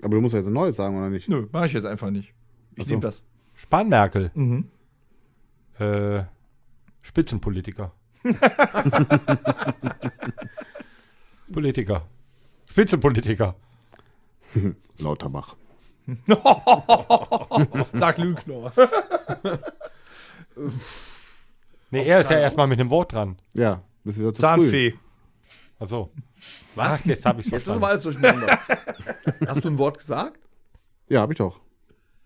[0.00, 1.28] Aber du musst ja jetzt ein neues sagen, oder nicht?
[1.28, 2.32] Nö, mache ich jetzt einfach nicht.
[2.76, 2.90] Ich so.
[2.90, 3.24] nehme das.
[3.54, 4.30] Spanmerkel.
[4.34, 4.68] Mhm.
[5.80, 6.22] Äh,
[7.02, 7.92] Spitzenpolitiker.
[11.52, 12.06] Politiker.
[12.70, 13.54] Spitzenpolitiker.
[14.98, 15.56] Lauterbach.
[17.92, 18.72] Sag Lügner.
[21.90, 23.36] Nee, er ist ja erstmal mit einem Wort dran.
[23.52, 24.42] Ja, bist wieder zu früh.
[24.46, 24.94] Zahnfee.
[25.78, 26.10] Achso.
[26.74, 27.04] Was?
[27.04, 27.84] jetzt habe ich Jetzt ist verstanden.
[27.84, 28.58] aber alles durcheinander.
[29.46, 30.38] Hast du ein Wort gesagt?
[31.08, 31.60] Ja, hab ich doch.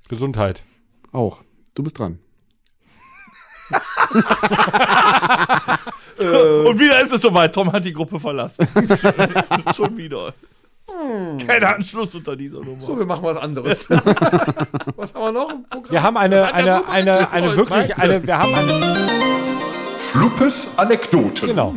[0.09, 0.64] Gesundheit.
[1.12, 1.42] Auch.
[1.74, 2.18] Du bist dran.
[6.18, 7.54] Und wieder ist es soweit.
[7.54, 8.66] Tom hat die Gruppe verlassen.
[9.76, 10.35] Schon wieder.
[11.46, 12.80] Kein Anschluss unter dieser Nummer.
[12.80, 13.88] So, wir machen was anderes.
[14.96, 15.90] was haben wir noch im Programm?
[15.90, 19.08] Wir haben eine, eine, eine, eine wirklich, eine, wir haben eine,
[19.96, 21.48] Fluppes Anekdoten.
[21.48, 21.74] genau.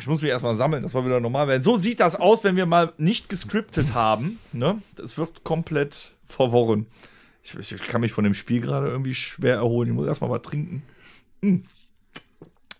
[0.00, 1.62] Ich muss mich erstmal sammeln, dass wir wieder normal werden.
[1.62, 4.38] So sieht das aus, wenn wir mal nicht gescriptet haben.
[4.52, 4.82] Ne?
[4.96, 6.86] Das wird komplett verworren.
[7.42, 9.90] Ich, ich, ich kann mich von dem Spiel gerade irgendwie schwer erholen.
[9.90, 10.82] Ich muss erstmal was trinken.
[11.42, 11.64] Hm.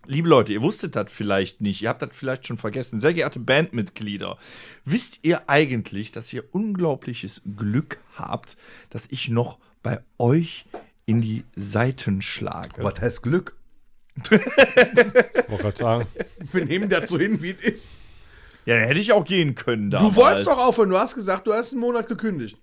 [0.06, 1.82] Liebe Leute, ihr wusstet das vielleicht nicht.
[1.82, 3.00] Ihr habt das vielleicht schon vergessen.
[3.00, 4.38] Sehr geehrte Bandmitglieder,
[4.84, 8.56] wisst ihr eigentlich, dass ihr unglaubliches Glück habt,
[8.90, 10.66] dass ich noch bei euch
[11.06, 12.82] in die Seiten schlage?
[12.82, 13.56] Was heißt Glück?
[14.28, 14.44] Wollte
[15.48, 16.06] gerade sagen.
[16.52, 18.00] Wir nehmen das so hin, wie es ist.
[18.66, 19.90] Ja, dann hätte ich auch gehen können.
[19.90, 20.16] Du damals.
[20.16, 20.90] wolltest doch aufhören.
[20.90, 22.58] Du hast gesagt, du hast einen Monat gekündigt.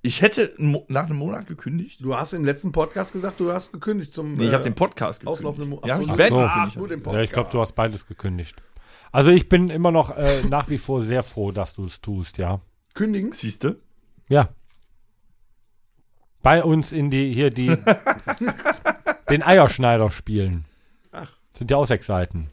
[0.00, 2.00] Ich hätte nach einem Monat gekündigt.
[2.00, 4.34] Du hast im letzten Podcast gesagt, du hast gekündigt zum.
[4.34, 5.40] Nee, ich äh, habe den Podcast gekündigt.
[5.44, 6.40] auslaufenden Mo- Ja, Ach ich so, so.
[6.40, 7.24] Ach, nur den Ja, Podcast.
[7.24, 8.56] ich glaube, du hast beides gekündigt.
[9.10, 12.38] Also ich bin immer noch äh, nach wie vor sehr froh, dass du es tust,
[12.38, 12.60] ja.
[12.94, 13.32] Kündigen?
[13.32, 13.76] Siehst du?
[14.28, 14.50] Ja.
[16.42, 17.76] Bei uns in die, hier die,
[19.30, 20.64] den Eierschneider spielen.
[21.10, 21.30] Ach.
[21.54, 22.50] Sind ja auch sechs Seiten.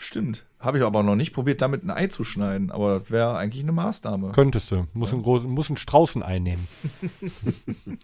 [0.00, 0.46] Stimmt.
[0.60, 2.70] Habe ich aber noch nicht probiert, damit ein Ei zu schneiden.
[2.70, 4.30] Aber das wäre eigentlich eine Maßnahme.
[4.30, 4.86] Könntest du.
[4.94, 6.68] Muss, einen, großen, muss einen Straußen einnehmen.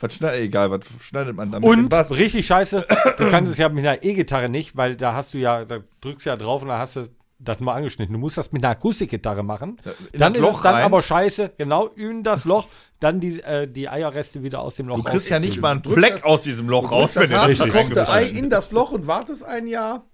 [0.00, 1.68] Was schneidet, egal, was schneidet man damit?
[1.68, 2.86] Und richtig scheiße,
[3.18, 6.26] du kannst es ja mit einer E-Gitarre nicht, weil da hast du ja, da drückst
[6.26, 7.08] du ja drauf und da hast du
[7.38, 8.12] das mal angeschnitten.
[8.12, 9.78] Du musst das mit einer Akustikgitarre machen.
[10.12, 10.84] in dann ist Loch es dann rein.
[10.84, 12.66] aber scheiße, genau in das Loch,
[13.00, 15.84] dann die, äh, die Eierreste wieder aus dem Loch Du kriegst ja nicht mal einen
[15.84, 17.74] Fleck aus diesem Loch Du raus, wenn der richtig
[18.08, 20.04] Ei in das Loch und wartest ein Jahr.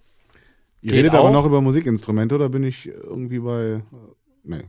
[0.83, 1.33] Ihr redet aber auch.
[1.33, 3.62] noch über Musikinstrumente oder bin ich irgendwie bei.
[3.64, 3.81] äh,
[4.45, 4.62] Nee.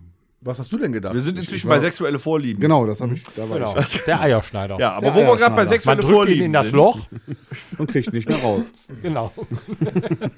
[0.44, 1.14] Was hast du denn gedacht?
[1.14, 2.60] Wir sind inzwischen war- bei sexuelle Vorlieben.
[2.60, 3.24] Genau, das habe ich.
[3.36, 4.02] Da war Genau, ich.
[4.06, 4.80] der Eierschneider.
[4.80, 5.62] Ja, aber Der wo wir gerade bei Eierschneider.
[5.62, 7.08] Man sexuelle drückt ihn Vorlieben in das sind, Loch.
[7.78, 8.72] Und kriegt nicht mehr raus.
[9.04, 9.32] Genau.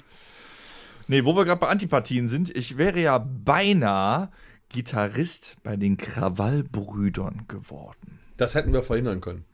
[1.06, 4.30] Nee, wo wir gerade bei Antipathien sind, ich wäre ja beinahe
[4.70, 8.20] Gitarrist bei den Krawallbrüdern geworden.
[8.38, 9.44] Das hätten wir verhindern können.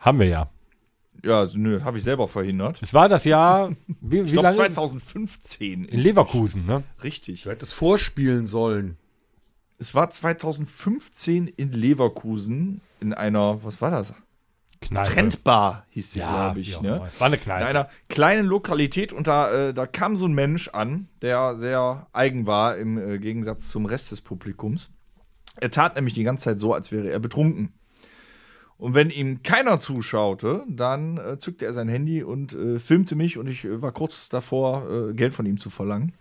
[0.00, 0.50] Haben wir ja.
[1.24, 2.80] Ja, also, nö, habe ich selber verhindert.
[2.82, 4.62] Es war das Jahr, wie, Ich wie glaube lange?
[4.64, 4.74] ist es?
[4.74, 5.84] 2015.
[5.84, 6.84] In Leverkusen, ne?
[7.02, 7.42] Richtig.
[7.42, 8.96] Du hättest vorspielen sollen.
[9.78, 14.12] Es war 2015 in Leverkusen in einer, was war das?
[14.80, 15.10] Kneipe.
[15.10, 16.76] Trendbar hieß die, Ja, glaube ich.
[16.76, 17.00] auch Ne?
[17.18, 17.66] War eine In Kneipe.
[17.66, 22.46] einer kleinen Lokalität und da, äh, da kam so ein Mensch an, der sehr eigen
[22.46, 24.94] war im äh, Gegensatz zum Rest des Publikums.
[25.60, 27.72] Er tat nämlich die ganze Zeit so, als wäre er betrunken.
[28.78, 33.36] Und wenn ihm keiner zuschaute, dann äh, zückte er sein Handy und äh, filmte mich
[33.36, 36.12] und ich äh, war kurz davor, äh, Geld von ihm zu verlangen.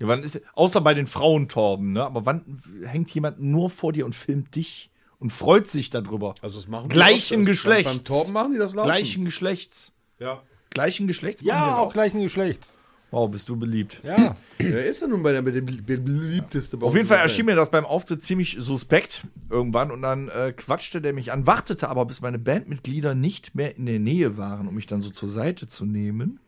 [0.00, 2.04] Ja, wann ist, außer bei den Frauentorben, ne?
[2.04, 6.34] Aber wann hängt jemand nur vor dir und filmt dich und freut sich darüber?
[6.42, 7.46] Also das machen Gleichen oft.
[7.46, 7.84] Geschlechts.
[7.84, 8.88] Beim, beim Torben machen die das laufen.
[8.88, 9.92] Gleichen Geschlechts.
[10.18, 10.42] Ja.
[10.70, 11.42] Gleichen Geschlechts?
[11.42, 12.76] die ja, auch gleichen Geschlechts.
[13.12, 14.00] Wow, bist du beliebt.
[14.02, 14.36] Ja.
[14.56, 17.84] Wer ist denn nun bei der, beliebteste bei Auf jeden Fall erschien mir das beim
[17.84, 22.38] Auftritt ziemlich suspekt irgendwann und dann äh, quatschte der mich an, wartete aber, bis meine
[22.38, 26.40] Bandmitglieder nicht mehr in der Nähe waren, um mich dann so zur Seite zu nehmen.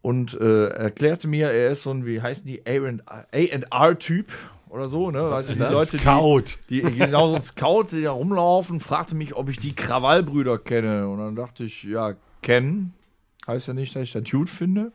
[0.00, 4.32] Und äh, erklärte mir, er ist so ein, wie heißen die, A&R-Typ
[4.70, 5.30] oder so, ne?
[5.30, 5.72] Was ist die das?
[5.72, 6.58] Leute, Scout.
[6.70, 10.56] Die, die genau so ein Scout, die da rumlaufen, fragte mich, ob ich die Krawallbrüder
[10.58, 11.08] kenne.
[11.08, 12.94] Und dann dachte ich, ja, kennen.
[13.46, 14.92] Heißt ja nicht, dass ich das gut finde.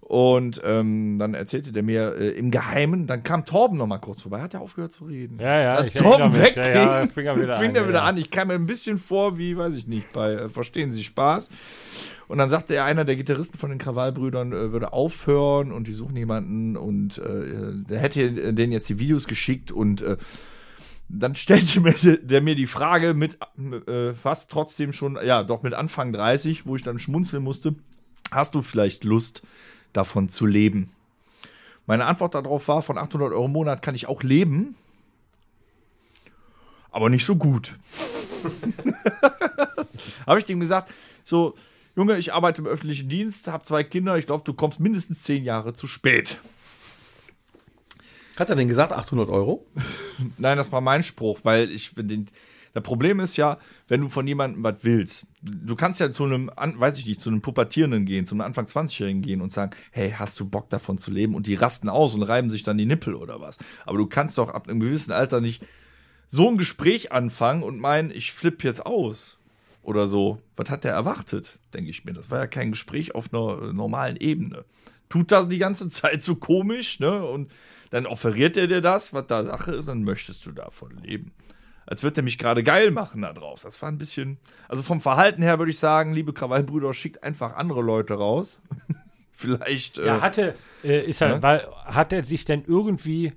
[0.00, 4.22] Und ähm, dann erzählte der mir äh, im Geheimen, dann kam Torben noch mal kurz
[4.22, 5.40] vorbei, hat er aufgehört zu reden.
[5.40, 6.42] Ja, ja, Als ich Torben mich.
[6.42, 8.04] wegging, Ja, ja, fing er wieder fing an, er wieder ja.
[8.04, 8.16] an.
[8.16, 11.48] Ich kam mir ein bisschen vor, wie, weiß ich nicht, bei äh, Verstehen Sie Spaß.
[12.28, 15.92] Und dann sagte er, einer der Gitarristen von den Krawallbrüdern äh, würde aufhören und die
[15.92, 20.16] suchen jemanden und äh, der hätte denen jetzt die Videos geschickt und äh,
[21.08, 23.38] dann stellte mir der, mir die Frage mit
[23.86, 27.74] äh, fast trotzdem schon, ja, doch mit Anfang 30, wo ich dann schmunzeln musste,
[28.30, 29.42] hast du vielleicht Lust,
[29.92, 30.90] davon zu leben?
[31.86, 34.74] Meine Antwort darauf war, von 800 Euro im Monat kann ich auch leben,
[36.90, 37.74] aber nicht so gut.
[40.26, 40.92] Habe ich dem gesagt,
[41.22, 41.54] so,
[41.94, 45.44] Junge, ich arbeite im öffentlichen Dienst, habe zwei Kinder, ich glaube, du kommst mindestens zehn
[45.44, 46.40] Jahre zu spät.
[48.38, 49.66] Hat er denn gesagt 800 Euro?
[50.38, 52.26] Nein, das war mein Spruch, weil ich den-
[52.74, 53.56] das Problem ist ja,
[53.88, 57.30] wenn du von jemandem was willst, du kannst ja zu einem, weiß ich nicht, zu
[57.30, 60.98] einem Pubertierenden gehen, zu einem Anfang 20-Jährigen gehen und sagen, hey, hast du Bock davon
[60.98, 61.34] zu leben?
[61.34, 63.56] Und die rasten aus und reiben sich dann die Nippel oder was.
[63.86, 65.64] Aber du kannst doch ab einem gewissen Alter nicht
[66.28, 69.38] so ein Gespräch anfangen und meinen, ich flippe jetzt aus.
[69.82, 70.42] Oder so.
[70.56, 72.12] Was hat der erwartet, denke ich mir.
[72.12, 74.64] Das war ja kein Gespräch auf einer normalen Ebene.
[75.08, 77.24] Tut das die ganze Zeit so komisch, ne?
[77.24, 77.50] Und
[77.90, 81.32] dann offeriert er dir das, was da Sache ist, dann möchtest du davon leben.
[81.86, 83.60] Als würde er mich gerade geil machen da drauf.
[83.62, 84.38] Das war ein bisschen.
[84.68, 88.58] Also vom Verhalten her würde ich sagen, liebe Krawallbrüder, schickt einfach andere Leute raus.
[89.30, 89.98] Vielleicht.
[89.98, 91.42] Ja, äh, hatte, äh, ist er, ne?
[91.42, 93.34] weil, hat er sich denn irgendwie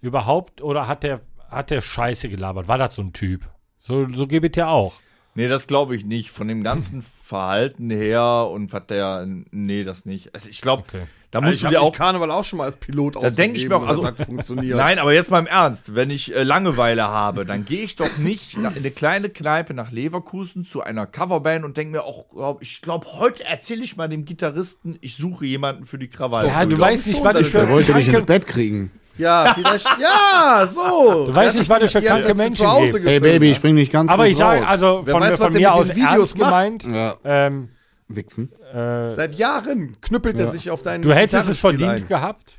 [0.00, 2.66] überhaupt oder hat der, hat der Scheiße gelabert?
[2.66, 3.48] War das so ein Typ?
[3.78, 4.94] So, so geht es ja auch.
[5.34, 6.30] Nee, das glaube ich nicht.
[6.30, 9.26] Von dem ganzen Verhalten her und was der.
[9.50, 10.34] Nee, das nicht.
[10.34, 11.06] Also ich glaube, Okay.
[11.32, 11.92] Da Also musst ich du habe dir auch.
[11.92, 14.06] Karneval auch schon mal als Pilot Da denk ich mir auch, also-.
[14.54, 15.94] Nein, aber jetzt mal im Ernst.
[15.94, 19.90] Wenn ich äh, Langeweile habe, dann gehe ich doch nicht in eine kleine Kneipe nach
[19.90, 24.26] Leverkusen zu einer Coverband und denke mir auch, ich glaube, heute erzähle ich mal dem
[24.26, 26.48] Gitarristen, ich suche jemanden für die Krawalle.
[26.48, 28.90] Ja, du weißt nicht, was ich für wollte dich ins Bett kriegen.
[29.16, 29.86] Ja, vielleicht.
[30.00, 31.26] ja, so.
[31.28, 33.06] Du weißt nicht, was es für kranke Menschen gibt.
[33.06, 35.72] Hey Baby, ich bring dich ganz Aber ich sage, also von, weiß, von der mir
[35.74, 36.48] aus Videos ernst macht.
[36.50, 37.68] gemeint, Ja, ähm,
[38.08, 38.52] Wichsen.
[38.72, 42.06] äh, Seit Jahren knüppelt er sich auf deinen du hättest es verdient ein.
[42.08, 42.56] gehabt.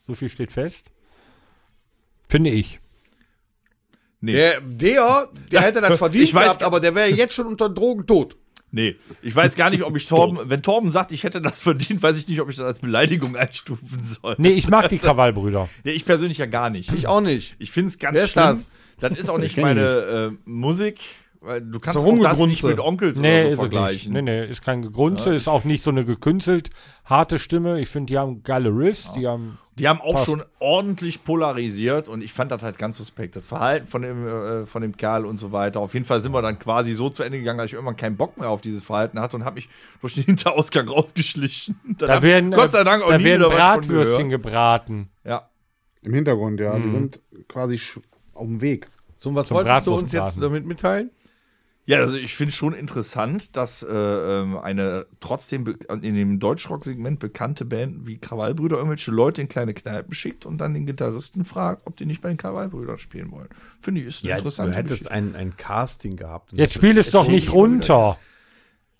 [0.00, 0.90] So viel steht fest.
[2.28, 2.80] Finde ich.
[4.20, 4.32] Nee.
[4.32, 7.68] Der, der, der hätte das verdient Ich weiß- gehabt, aber der wäre jetzt schon unter
[7.68, 8.36] Drogen tot.
[8.70, 12.02] Nee, ich weiß gar nicht, ob ich Torben, wenn Torben sagt, ich hätte das verdient,
[12.02, 14.34] weiß ich nicht, ob ich das als Beleidigung einstufen soll.
[14.38, 15.68] Nee, ich mag die Krawallbrüder.
[15.84, 16.92] Nee, ich persönlich ja gar nicht.
[16.92, 17.54] Ich auch nicht.
[17.58, 18.44] Ich finde es ganz Wer ist schlimm.
[18.44, 18.70] das?
[19.00, 19.80] Das ist auch nicht meine
[20.32, 20.98] äh, Musik,
[21.40, 23.58] weil du kannst So das nicht mit Onkels Nee, oder so ist es nicht.
[23.60, 24.12] vergleichen.
[24.12, 26.70] Nee, nee, ist kein Gegrunze, ist auch nicht so eine gekünstelt
[27.04, 27.80] harte Stimme.
[27.80, 30.26] Ich finde, die haben geile Riffs, die haben Die haben auch Passt.
[30.26, 33.36] schon ordentlich polarisiert und ich fand das halt ganz suspekt.
[33.36, 35.78] Das Verhalten von dem, äh, von dem Kerl und so weiter.
[35.80, 38.16] Auf jeden Fall sind wir dann quasi so zu Ende gegangen, dass ich irgendwann keinen
[38.16, 39.68] Bock mehr auf dieses Verhalten hatte und habe mich
[40.00, 41.78] durch den Hinterausgang rausgeschlichen.
[41.98, 45.08] Dann da werden, Gott sei Dank auch da nie werden Bratwürstchen gebraten.
[45.24, 45.48] Ja.
[46.02, 46.74] Im Hintergrund, ja.
[46.76, 46.82] Mhm.
[46.82, 47.80] Die sind quasi
[48.34, 48.88] auf dem Weg.
[49.18, 51.10] So, was Zum wolltest du uns jetzt damit mitteilen?
[51.88, 57.64] Ja, also ich finde schon interessant, dass äh, ähm, eine trotzdem in dem Deutschrock-Segment bekannte
[57.64, 61.96] Band wie Krawallbrüder irgendwelche Leute in kleine Kneipen schickt und dann den Gitarristen fragt, ob
[61.96, 63.48] die nicht bei den Krawallbrüdern spielen wollen.
[63.80, 66.52] Finde ich, ist eine interessante du hättest ein, ein Casting gehabt.
[66.52, 68.18] Jetzt spiel es doch nicht runter.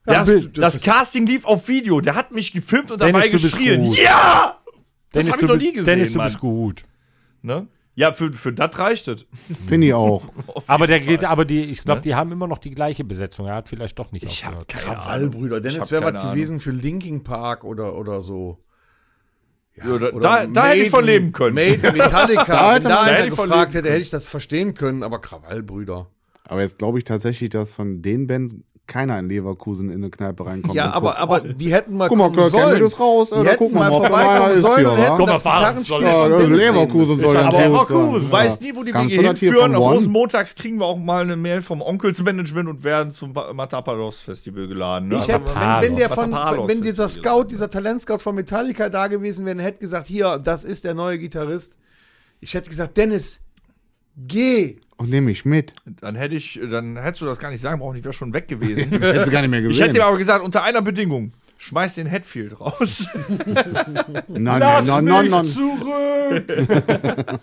[0.07, 2.01] Ja, das- das, das- Casting lief auf Video.
[2.01, 3.85] Der hat mich gefilmt und Dennis, dabei geschrien.
[3.93, 4.59] Ja!
[5.13, 6.27] Das Dennis, hab ich du, noch nie gesehen, Dennis, du Mann.
[6.29, 6.85] bist gut.
[7.43, 7.67] Ne?
[7.99, 9.27] Ja, für, für das reicht es.
[9.67, 10.23] Finde ich auch.
[10.69, 11.07] Aber der Fall.
[11.09, 12.03] geht, aber die, ich glaube, Ne?
[12.03, 13.47] die haben immer noch die gleiche Besetzung.
[13.49, 14.85] Er hat vielleicht doch nicht Ich habe aufgehört.
[14.85, 15.61] Krawallbrüder.
[15.61, 18.63] Dennis wäre was gewesen für Linkin Park oder, oder so.
[19.75, 21.57] Ja, da- da- da hätte ich von leben können.
[21.57, 22.45] Maiden, Metallica.
[22.45, 25.21] Da Wenn hätte da hätte ich von gefragt hätte, hätte ich das verstehen können, aber
[25.21, 26.09] Krawallbrüder.
[26.45, 28.55] Aber jetzt glaube ich tatsächlich, dass von den Bands
[28.89, 30.75] keiner in Leverkusen in eine Kneipe reinkommt.
[30.75, 32.77] Ja, aber, aber die hätten mal Guck mal, kommen sollen.
[32.79, 36.13] Hammett raus, die da hätten mal vorbeikommen sollen und hätten Guck mal, das Gitarrenspiel Ja,
[36.15, 39.75] von das Dennis Leverkusen soll Aber Leverkusen, weiß nie, wo die Wege das hinführen.
[39.75, 39.83] Am?
[39.83, 44.67] Rosenmontags kriegen wir auch mal eine Mail vom Onkelsmanagement und werden zum Pa- Matapalos Festival
[44.67, 45.09] geladen.
[45.09, 45.19] Ne?
[45.19, 49.07] Ich hätte, wenn, wenn der von, Matapalos wenn dieser Scout, dieser Talentscout von Metallica da
[49.07, 51.77] gewesen wäre, und hätte gesagt, hier, das ist der neue Gitarrist.
[52.41, 53.39] Ich hätte gesagt, Dennis,
[54.17, 54.79] geh.
[54.99, 55.73] Und nehme ich mit.
[56.01, 58.49] Dann hätte ich, dann hättest du das gar nicht sagen brauchen, ich wäre schon weg
[58.49, 58.91] gewesen.
[59.01, 59.83] Hättest du gar nicht mehr ich gesehen.
[59.85, 61.33] hätte dir aber gesagt, unter einer Bedingung.
[61.59, 63.07] Schmeiß den Hatfield raus.
[64.29, 65.45] nein, nein, Lass nein, mich nein, nein.
[65.45, 66.47] zurück.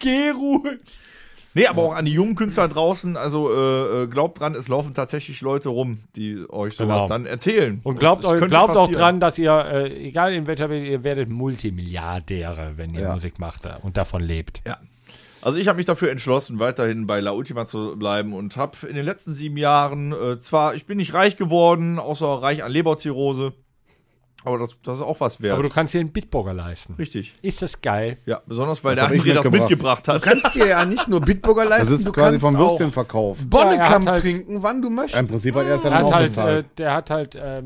[0.00, 0.78] Geh ruhig.
[1.54, 4.92] Nee, aber auch an die jungen Künstler draußen, also äh, äh, glaubt dran, es laufen
[4.92, 7.08] tatsächlich Leute rum, die euch sowas Genau.
[7.08, 7.80] dann erzählen.
[7.82, 11.30] Und glaubt, euch, glaubt auch dran, dass ihr, äh, egal in welcher Welt, ihr werdet
[11.30, 13.12] Multimilliardäre, wenn ihr Ja.
[13.14, 14.60] Musik macht äh, und davon lebt.
[14.66, 14.76] Ja.
[15.42, 18.96] Also ich habe mich dafür entschlossen, weiterhin bei La Ultima zu bleiben und habe in
[18.96, 23.52] den letzten sieben Jahren äh, zwar, ich bin nicht reich geworden, außer reich an Leberzirrhose
[24.44, 25.54] Aber das, das ist auch was wert.
[25.54, 26.94] Aber du kannst dir einen Bitburger leisten.
[26.98, 27.34] Richtig.
[27.42, 28.16] Ist das geil?
[28.26, 30.08] Ja, besonders weil Das der André das mitgebracht.
[30.08, 30.24] hat.
[30.24, 33.38] Du kannst dir ja nicht nur Bitburger leisten, Das ist du quasi kannst vom Würstchenverkauf.
[33.46, 35.18] Bonnekamp Ja, halt- trinken, wann du möchtest.
[35.20, 37.64] Im Prinzip hat er es dann Er hat auch halt, äh, der hat halt, ähm,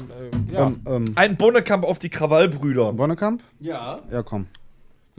[0.49, 0.67] äh, ja.
[0.67, 2.93] Ähm, ähm, Ein Bonnekamp auf die Krawallbrüder.
[2.93, 3.43] Bonnekamp?
[3.59, 4.01] Ja.
[4.11, 4.47] Ja, komm.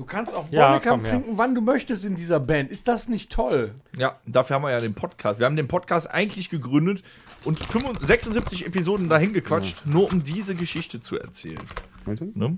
[0.01, 2.71] Du kannst auch Ja, Bonnekamp trinken, wann du möchtest in dieser Band.
[2.71, 3.75] Ist das nicht toll?
[3.95, 5.37] Ja, dafür haben wir ja den Podcast.
[5.37, 7.03] Wir haben den Podcast eigentlich gegründet
[7.43, 11.61] und 75, 76 Episoden dahin gequatscht, nur um diese Geschichte zu erzählen.
[12.05, 12.31] Warte.
[12.33, 12.57] Ne?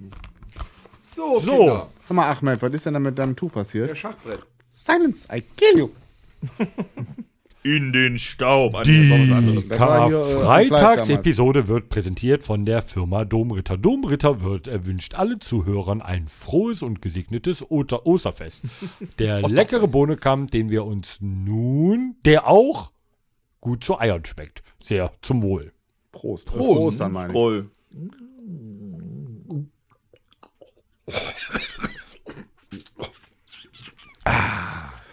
[0.98, 1.52] So, So.
[1.58, 1.90] Kinder.
[2.08, 3.98] Hör mal, Ahmed, was ist denn da mit deinem Tuch Der passiert?
[3.98, 4.40] Schachbrett.
[4.72, 5.90] Silence, I kill you.
[7.64, 8.76] In den Staub.
[8.76, 13.78] Ah, hier, äh, Karfreitagsepisode wird präsentiert von der Firma Domritter.
[13.78, 18.64] Domritter wird erwünscht allen Zuhörern ein frohes und gesegnetes Oter Osterfest.
[19.20, 22.92] Der leckere Bohnenkamm, den wir uns nun, der auch
[23.62, 24.62] gut zu Eiern schmeckt.
[24.82, 25.72] Sehr zum Wohl.
[26.12, 26.46] Prost.
[26.46, 27.32] Prost, Prost dann meine ich.
[27.32, 27.70] Scroll.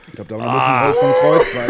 [0.06, 1.46] Ich glaube, da war ein bisschen raus vom Kreuz.
[1.54, 1.68] Weil,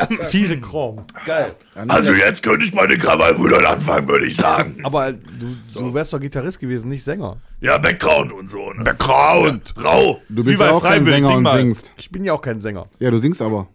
[0.30, 1.04] Fiese Kram.
[1.24, 1.54] Geil.
[1.88, 4.78] Also jetzt könnte ich meine Krawallbrüder anfangen, würde ich sagen.
[4.84, 7.38] Aber du, du wärst doch Gitarrist gewesen, nicht Sänger.
[7.60, 8.72] Ja, Background und so.
[8.72, 8.84] Ne?
[8.84, 9.74] Background.
[9.82, 10.20] Rau.
[10.28, 11.58] du bist ja auch kein Sänger sing und mal.
[11.58, 11.92] singst.
[11.96, 12.86] Ich bin ja auch kein Sänger.
[12.98, 13.68] Ja, du singst aber.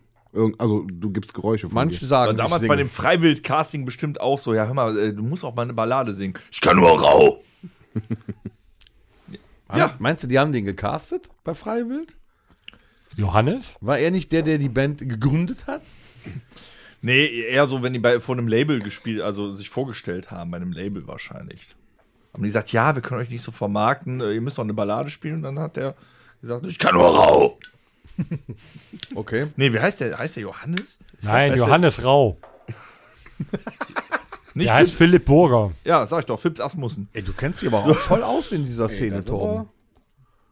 [0.59, 2.05] Also, du gibst Geräusche von Manche dir.
[2.07, 4.53] sagen, War damals ich bei dem Freiwild-Casting bestimmt auch so.
[4.53, 6.35] Ja, hör mal, äh, du musst auch mal eine Ballade singen.
[6.51, 7.43] Ich kann nur Rau.
[9.75, 9.95] Ja.
[9.99, 12.15] Meinst du, die haben den gecastet bei Freiwild?
[13.15, 13.75] Johannes?
[13.81, 15.81] War er nicht der, der die Band gegründet hat?
[17.01, 20.57] Nee, eher so, wenn die bei, vor einem Label gespielt, also sich vorgestellt haben, bei
[20.57, 21.75] einem Label wahrscheinlich.
[22.33, 24.73] Haben die gesagt, ja, wir können euch nicht so vermarkten, äh, ihr müsst doch eine
[24.73, 25.35] Ballade spielen.
[25.35, 25.93] Und dann hat der
[26.41, 27.59] gesagt, ich kann nur Rau.
[29.15, 29.47] Okay.
[29.57, 30.17] Nee, wie heißt der?
[30.17, 30.97] Heißt der Johannes?
[31.21, 32.37] Nein, Heißt Johannes Rau.
[34.55, 35.71] Nicht Der heißt Philipp, Philipp Burger.
[35.83, 37.07] Ja, sag ich doch, Phipps Asmussen.
[37.13, 39.69] Ey, du kennst dich aber auch voll aus in dieser Szene, aber- Torben.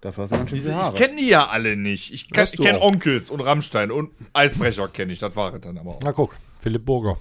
[0.06, 0.96] Dafür hast du ganz schön Ich viele Haare.
[0.96, 2.14] kenne die ja alle nicht.
[2.14, 2.80] Ich, ich kenne.
[2.80, 5.18] Onkels und Rammstein und Eisbrecher kenne ich.
[5.18, 6.00] Das war es dann aber auch.
[6.04, 7.18] Na guck, Philipp Burger.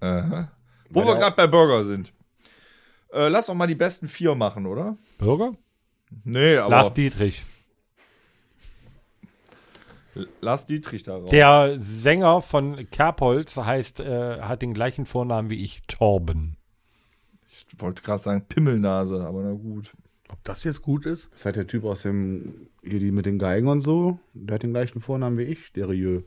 [0.00, 0.52] Aha.
[0.90, 2.12] Wo wir gerade bei Burger sind.
[3.10, 4.98] Äh, lass doch mal die besten vier machen, oder?
[5.16, 5.54] Burger?
[6.24, 7.42] Nee, aber Lars Dietrich.
[10.42, 11.30] Lars Dietrich da raus.
[11.30, 16.58] Der Sänger von Kerbholz heißt, äh, hat den gleichen Vornamen wie ich, Torben.
[17.50, 19.94] Ich wollte gerade sagen Pimmelnase, aber na gut.
[20.28, 21.30] Ob das jetzt gut ist?
[21.32, 24.62] Das hat der Typ aus dem, hier die mit den Geigen und so, der hat
[24.62, 26.22] den gleichen Vornamen wie ich, der Rieu.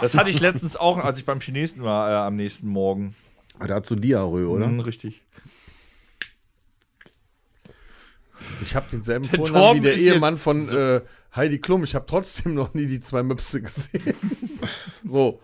[0.00, 3.14] Das hatte ich letztens auch, als ich beim Chinesen war, äh, am nächsten Morgen.
[3.58, 4.66] Ah, Der hat so Diarrhoe, oder?
[4.66, 5.22] Mhm, richtig.
[8.62, 11.02] Ich habe denselben Der Vornamen Torben wie der ist Ehemann von äh,
[11.36, 11.84] Heidi Klum.
[11.84, 14.14] Ich habe trotzdem noch nie die zwei Möpse gesehen.
[15.04, 15.40] so.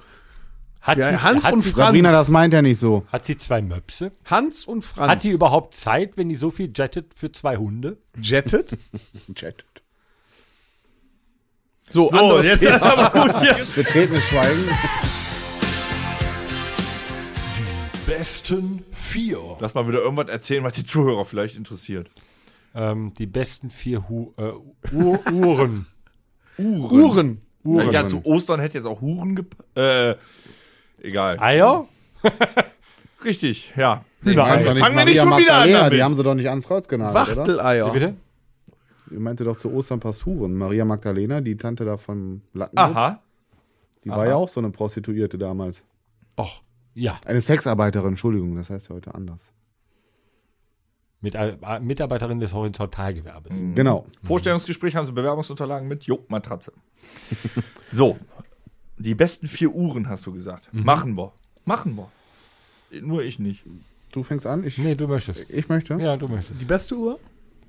[0.86, 1.86] Hat, Ja, sie, Hans hat, und sie, Franz.
[1.88, 3.04] Sabrina, das meint er nicht so.
[3.10, 4.12] hat sie zwei Möpse?
[4.24, 5.10] Hans und Franz.
[5.10, 7.96] Hat die überhaupt Zeit, wenn die so viel jettet für zwei Hunde?
[8.20, 8.78] jettet?
[9.34, 9.64] Chat.
[11.90, 12.76] So, So, anderes jetzt Thema.
[12.76, 13.54] ist aber gut hier.
[13.84, 14.64] Betretenes Schweigen.
[18.06, 19.38] Besten vier.
[19.58, 22.08] Lass mal wieder irgendwas erzählen, was die Zuhörer vielleicht interessiert.
[22.74, 24.52] Ähm, die besten vier Hu äh,
[24.92, 25.86] Ur Uhren.
[26.58, 27.40] Uhren.
[27.64, 27.92] Uhren.
[27.92, 30.14] Ja, zu Ostern hätte jetzt auch Huren gep äh,
[31.06, 31.38] egal.
[31.40, 31.86] Eier?
[33.24, 34.04] Richtig, ja.
[34.22, 35.92] Du Fangen nicht wir nicht schon wieder an damit.
[35.92, 37.36] Die haben sie doch nicht ans Kreuz genagelt, oder?
[37.38, 37.90] Wachteleier.
[37.90, 38.14] Bitte?
[39.10, 40.54] Ihr meinte doch zu Ostern Pastoren.
[40.54, 43.22] Maria Magdalena, die Tante da vom Lattengut, Aha.
[44.04, 45.82] die war ja auch so eine Prostituierte damals.
[46.38, 46.62] Och,
[46.94, 47.18] Ja.
[47.24, 49.50] Eine Sexarbeiterin, Entschuldigung, das heißt ja heute anders.
[51.20, 53.56] Mit, äh, Mitarbeiterin des Horizontalgewerbes.
[53.74, 54.06] Genau.
[54.22, 56.04] Vorstellungsgespräch haben sie Bewerbungsunterlagen mit.
[56.04, 56.72] Jo, Matratze.
[57.86, 58.18] so.
[58.98, 60.68] Die besten vier Uhren, hast du gesagt.
[60.72, 61.32] Machen wir.
[61.64, 62.10] Machen wir.
[63.02, 63.62] Nur ich nicht.
[64.12, 65.44] Du fängst an, ich, Nee, du möchtest.
[65.48, 65.94] ich möchte.
[65.94, 66.60] Ja, du möchtest.
[66.60, 67.18] die beste Uhr?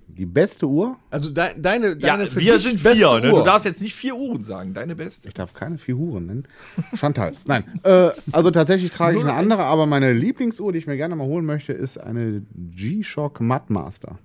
[0.09, 0.95] Die beste Uhr?
[1.09, 3.19] Also de deine, Ja, deine für wir sind beste vier.
[3.19, 3.33] Ne?
[3.33, 3.39] Uhr.
[3.39, 4.73] Du darfst jetzt nicht vier Uhren sagen.
[4.73, 5.27] Deine beste.
[5.27, 6.47] Ich darf keine vier Huren nennen.
[6.95, 7.33] Chantal.
[7.45, 7.65] Nein.
[7.83, 11.25] Äh, also tatsächlich trage ich eine andere, aber meine Lieblingsuhr, die ich mir gerne mal
[11.27, 14.17] holen möchte, ist eine G-Shock Mudmaster.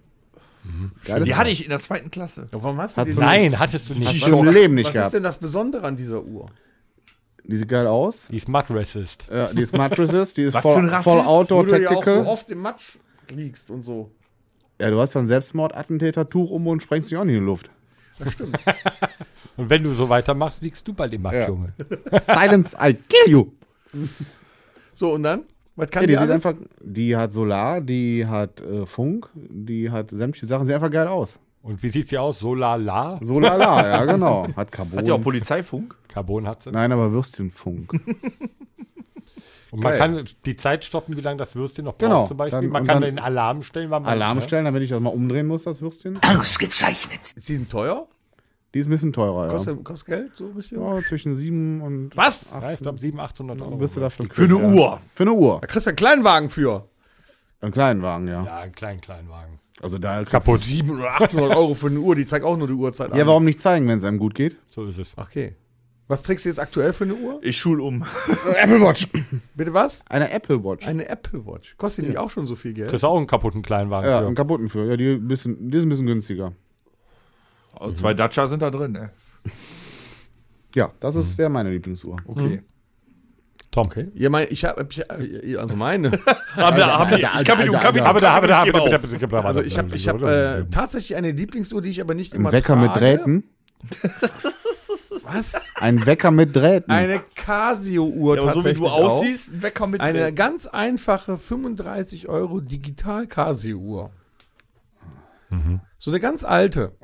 [1.04, 1.38] Geiles Die Teil.
[1.40, 2.46] hatte ich in der zweiten Klasse.
[2.52, 4.24] Ja, warum hast du Hat die Nein, hattest du Hast nicht.
[4.28, 5.06] du im Leben nicht Was gehabt.
[5.08, 6.46] ist denn das Besondere an dieser Uhr?
[7.44, 8.28] Die sieht geil aus.
[8.30, 9.28] Die ist Mud Resist.
[9.30, 12.26] Ja, die ist Mattresses, die ist voll, voll Outdoor du ja auch so Tactical.
[12.26, 12.96] oft im Matsch
[13.34, 14.10] liegst und so.
[14.80, 17.70] Ja, du hast ja ein Selbstmordattentäter-Tuch um und sprengst dich auch nicht in die Luft.
[18.18, 18.58] Das stimmt.
[19.56, 21.48] Und wenn du so weitermachst, liegst du bald im Matsch, Ja.
[21.48, 21.74] Junge.
[22.22, 23.46] Silence, I kill you.
[24.94, 25.42] so, und dann?
[25.76, 29.90] Was kann Ja, die, die sieht einfach, die hat Solar, die hat äh, Funk, die
[29.90, 31.38] hat sämtliche Sachen, sieht einfach geil aus.
[31.62, 32.40] Und wie sieht sie aus?
[32.40, 33.18] So la la?
[33.22, 34.48] Solala, ja genau.
[34.56, 34.98] Hat Carbon.
[34.98, 35.94] Hat die auch Polizeifunk?
[36.08, 36.70] Carbon hat sie.
[36.72, 37.92] Nein, aber Würstchenfunk.
[39.70, 39.98] Und man Geil.
[39.98, 42.60] kann die Zeit stoppen, wie lange das Würstchen noch braucht Genau, zum Beispiel.
[42.60, 43.88] dann- man und kann dann den Alarm stellen.
[43.90, 46.18] Wann man, Alarm stellen, damit ich das mal umdrehen muss, das Würstchen.
[46.22, 47.32] Ausgezeichnet.
[47.34, 48.06] Ist die denn teuer?
[48.74, 49.52] Die ist ein bisschen teurer, ja.
[49.52, 50.32] Kostet, kostet Geld?
[50.36, 50.76] So richtig?
[50.78, 52.10] ja zwischen 7 und.
[52.16, 52.52] Was?
[52.60, 53.76] Ja, ich glaube 700, 800 Euro.
[53.76, 54.68] Bist du dafür Für eine ja.
[54.68, 55.00] Uhr.
[55.14, 55.58] Für eine Uhr.
[55.62, 56.86] Da kriegst du einen Kleinwagen für.
[57.62, 58.44] Einen kleinen Wagen, ja.
[58.44, 59.58] Ja, einen kleinen Kleinwagen.
[59.82, 60.60] Also da Kaputt.
[60.60, 63.18] 700 oder 800 Euro für eine Uhr, die zeigt auch nur die Uhrzeit an.
[63.18, 64.56] Ja, warum nicht zeigen, wenn es einem gut geht?
[64.68, 65.18] So ist es.
[65.18, 65.56] Okay.
[66.06, 67.40] Was trägst du jetzt aktuell für eine Uhr?
[67.42, 68.04] Ich schul um.
[68.56, 69.08] Apple Watch.
[69.54, 70.04] Bitte was?
[70.08, 70.86] Eine Apple Watch.
[70.86, 71.76] Eine Apple Watch.
[71.76, 72.90] Kostet die nicht auch schon so viel Geld?
[72.90, 74.26] Kriegst du auch einen kaputten Kleinwagen ja, für.
[74.26, 74.84] einen kaputten für.
[74.84, 76.52] Ja, die, bisschen, die ist ein bisschen günstiger.
[77.74, 79.10] Also zwei Dacia sind da drin, ne?
[80.74, 82.16] Ja, das ist wäre meine Lieblingsuhr.
[82.26, 82.62] Okay.
[83.72, 83.86] Tom.
[83.86, 84.08] Okay.
[84.14, 86.10] Ja, mein, ich habe, ich, also meine.
[86.10, 86.20] Mit
[89.32, 92.52] Also ich habe, ich habe äh, tatsächlich eine Lieblingsuhr, die ich aber nicht immer Ein
[92.52, 93.00] Wecker mit trage.
[93.00, 93.44] Drähten.
[95.22, 95.66] Was?
[95.76, 96.90] Ein Wecker mit Drähten.
[96.90, 100.36] Eine Casio-Uhr Ja, aber so wie tatsächlich du aussiehst, ein Wecker mit Eine Drähten.
[100.36, 104.10] ganz einfache 35 Euro digital Casio-Uhr.
[106.02, 106.96] So eine ganz alte.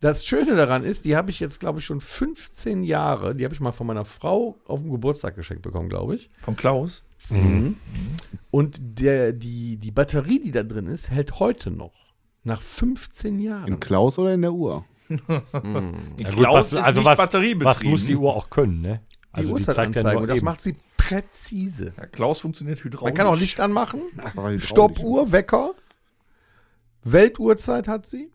[0.00, 3.34] Das Schöne daran ist, die habe ich jetzt, glaube ich, schon 15 Jahre.
[3.34, 6.30] Die habe ich mal von meiner Frau auf dem Geburtstag geschenkt bekommen, glaube ich.
[6.40, 7.04] Von Klaus.
[8.50, 11.92] Und der, die, die Batterie, die da drin ist, hält heute noch.
[12.44, 13.68] Nach 15 Jahren.
[13.68, 14.86] In Klaus oder in der Uhr?
[15.28, 17.66] Ja, gut, Klaus was, ist also nicht was, batteriebetrieben.
[17.66, 19.02] was muss die Uhr auch können, ne?
[19.32, 20.12] die Also Uhrzeit zeigt ja anzeigen.
[20.14, 20.44] nur Und das eben.
[20.46, 21.92] macht sie präzise.
[21.98, 23.12] Ja, Klaus funktioniert hydraulisch.
[23.12, 24.00] Man kann auch Licht anmachen.
[24.60, 25.72] Stoppuhr, Wecker.
[27.04, 28.30] Weltuhrzeit hat sie.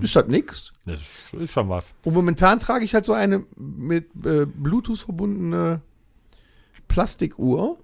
[0.00, 0.72] Ist das nix?
[0.86, 1.94] Das ist schon was.
[2.02, 5.82] Und momentan trage ich halt so eine mit äh, Bluetooth verbundene
[6.88, 7.76] Plastikuhr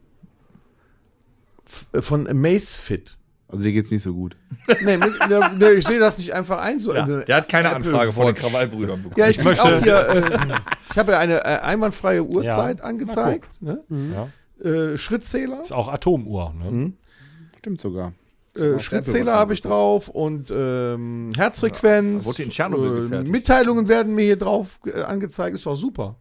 [1.93, 3.19] äh, von Amazfit.
[3.49, 4.35] Also dir geht's nicht so gut.
[4.83, 5.13] Nee, mit,
[5.59, 6.81] nee, ich sehe das nicht einfach ein.
[6.81, 8.35] So Ja, eine der hat keine Apple Anfrage von den.
[8.35, 9.21] Krawallbrüdern bekommen.
[9.21, 10.59] Ja, ich, krieg möchte- auch hier, äh,
[10.91, 13.61] ich habe ja eine äh, einwandfreie Uhrzeit angezeigt.
[13.61, 13.85] Ne?
[13.91, 14.29] Ja.
[14.67, 15.61] Äh, Schrittzähler.
[15.61, 16.95] Ist auch Atomuhr, ne?
[17.59, 18.15] Stimmt sogar.
[18.57, 22.25] Äh, Auf Schrittzähler habe ich drauf und ähm, Herzfrequenz.
[22.25, 23.23] Wurde in Tschernobyl äh.
[23.25, 25.55] Mitteilungen werden mir hier drauf äh, angezeigt.
[25.57, 26.17] Ist doch super.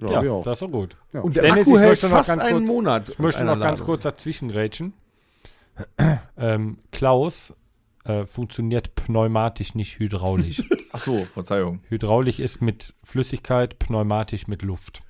[0.00, 0.96] Ja, Ja, das ist doch gut.
[1.12, 1.20] Ja.
[1.20, 3.08] Und der Dennis, Akku hält fast ganz einen kurz- Monat.
[3.10, 4.92] Ich möchte noch ganz kurz dazwischen grätschen.
[6.36, 7.54] ähm, Klaus
[8.04, 10.62] äh, funktioniert pneumatisch, nicht hydraulisch.
[10.92, 11.80] Ach so, Verzeihung.
[11.88, 15.02] hydraulisch ist mit Flüssigkeit, pneumatisch mit Luft.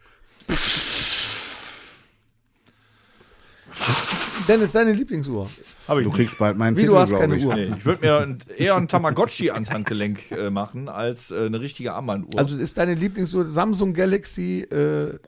[4.46, 5.48] Dennis, deine Lieblingsuhr.
[5.88, 6.18] Habe ich Du nicht.
[6.20, 7.44] kriegst bald meinen Wie, Titel, du hast keine ich.
[7.44, 7.54] Uhr.
[7.54, 11.94] Nee, ich würde mir eher ein Tamagotchi ans Handgelenk äh, machen, als äh, eine richtige
[11.94, 12.38] Armbanduhr.
[12.38, 15.18] Also ist deine Lieblingsuhr Samsung Galaxy äh,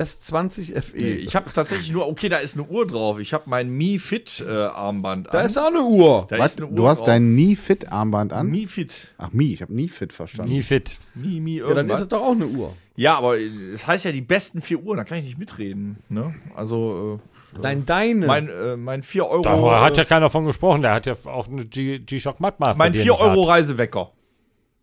[0.00, 0.96] S20 FE.
[0.96, 3.18] nee, ich habe tatsächlich nur, okay, da ist eine Uhr drauf.
[3.18, 5.46] Ich habe mein Mi Fit äh, Armband da an.
[5.46, 6.26] ist auch eine Uhr.
[6.30, 6.52] Da Was?
[6.52, 7.06] ist eine Uhr Du hast drauf.
[7.06, 8.46] dein Nie Fit Armband an?
[8.48, 9.08] Mi Fit.
[9.18, 10.52] Ach, Mi, ich habe Nie Fit verstanden.
[10.52, 10.98] Nie fit.
[11.16, 12.00] Mi, Mi, Ja, dann ist irgendwas.
[12.02, 12.74] es doch auch eine Uhr.
[12.94, 15.98] Ja, aber äh, es heißt ja die besten vier Uhren, da kann ich nicht mitreden.
[16.08, 16.32] Ne?
[16.54, 17.20] Also
[17.62, 18.26] Dein deine.
[18.26, 19.42] mein, äh, mein 4 Euro.
[19.42, 20.82] Da hat ja äh, keiner von gesprochen.
[20.82, 22.76] Der hat ja auch eine G- G-Shock Mattmaster.
[22.78, 23.48] mein die er 4 nicht Euro hat.
[23.48, 24.12] Reisewecker.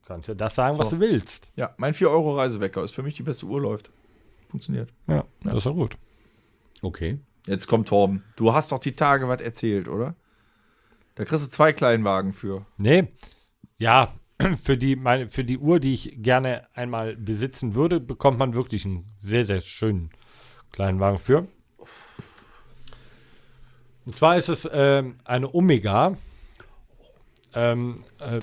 [0.08, 1.50] Kannst du das sagen, was du willst.
[1.56, 3.90] Ja, mein 4 Euro Reisewecker ist für mich die beste Uhr läuft.
[4.50, 4.92] Funktioniert.
[5.08, 5.98] Ja, das ist ja gut.
[6.82, 7.20] okay.
[7.48, 8.24] Jetzt kommt Torben.
[8.36, 10.16] Du hast doch die Tage was erzählt, oder?
[11.14, 12.66] Da kriegst du zwei Kleinwagen für.
[12.78, 13.08] Nee.
[13.78, 14.14] Ja,
[14.64, 18.84] für die, meine, für die Uhr, die ich gerne einmal besitzen würde, bekommt man wirklich
[18.86, 20.10] einen sehr, sehr schönen
[20.72, 21.48] kleinen Wagen für.
[24.06, 26.16] Und zwar ist es ähm, eine Omega
[27.54, 28.40] ähm, äh,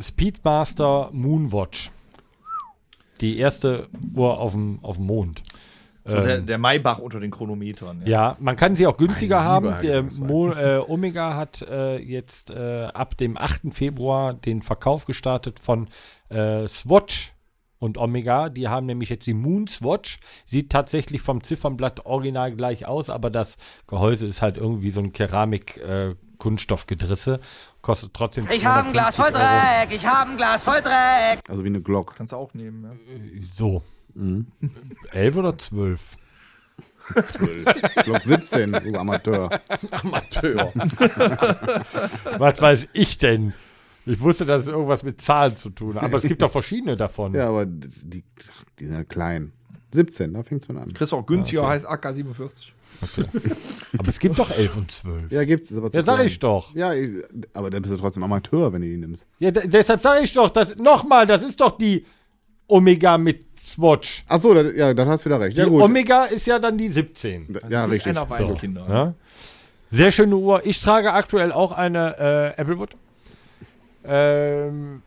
[0.00, 1.90] Speedmaster Moonwatch.
[3.20, 5.42] Die erste Uhr auf dem, auf dem Mond.
[6.04, 8.02] So Ähm, der, der Maybach unter den Chronometern.
[8.06, 9.82] Ja, man kann sie auch günstiger Meine haben.
[9.82, 13.72] Der Mo, äh, Omega hat äh, jetzt äh, ab dem 8.
[13.72, 15.88] Februar den Verkauf gestartet von
[16.28, 17.32] äh, Swatch
[17.78, 18.48] und Omega.
[18.48, 20.20] Die haben nämlich jetzt die Moon Swatch.
[20.44, 23.56] Sieht tatsächlich vom Ziffernblatt original gleich aus, aber das
[23.86, 27.40] Gehäuse ist halt irgendwie so ein Keramik äh, Kunststoffgedrisse.
[27.82, 29.86] Kostet trotzdem Ich habe ein Glas voll 250 Euro.
[29.86, 31.40] Dreck, ich habe ein Glas voll Dreck.
[31.48, 32.14] Also wie eine Glock.
[32.16, 33.40] Kannst du auch nehmen, ja.
[33.54, 33.82] So.
[35.12, 36.16] Elf oder zwölf?
[38.04, 39.60] Glock 17, du Amateur.
[39.90, 40.72] Amateur.
[42.38, 43.54] Was weiß ich denn?
[44.08, 46.02] Ich wusste, dass es irgendwas mit Zahlen zu tun hat.
[46.02, 47.34] Aber es gibt doch verschiedene davon.
[47.34, 48.24] Ja, aber die,
[48.78, 49.52] die sind ja klein.
[49.92, 50.92] 17, da fängt's man an.
[50.94, 52.72] Kriegst auch günstiger, heißt AK47.
[53.98, 55.30] Aber es gibt doch 11 und 12.
[55.32, 55.70] Ja, gibt's.
[55.70, 56.26] Ist aber zu Ja, sag klein.
[56.26, 56.74] ich doch.
[56.74, 57.10] Ja, ich-
[57.54, 59.26] aber dann bist du trotzdem Amateur, wenn du die nimmst.
[59.38, 62.04] Ja, de- deshalb sage ich doch, das nochmal, das ist doch die
[62.66, 64.24] Omega mit Swatch.
[64.28, 65.56] Ach so, da, ja, da hast du wieder recht.
[65.56, 65.82] Die Ja, gut.
[65.82, 67.56] Omega ist ja dann die 17.
[67.68, 68.10] ja, Ist richtig.
[68.10, 68.86] einer auf einen Kinder.
[68.88, 69.14] Ja.
[69.90, 70.66] Sehr schöne Uhr.
[70.66, 72.94] Ich trage aktuell auch eine äh, Apple Watch.
[74.08, 75.02] Ähm,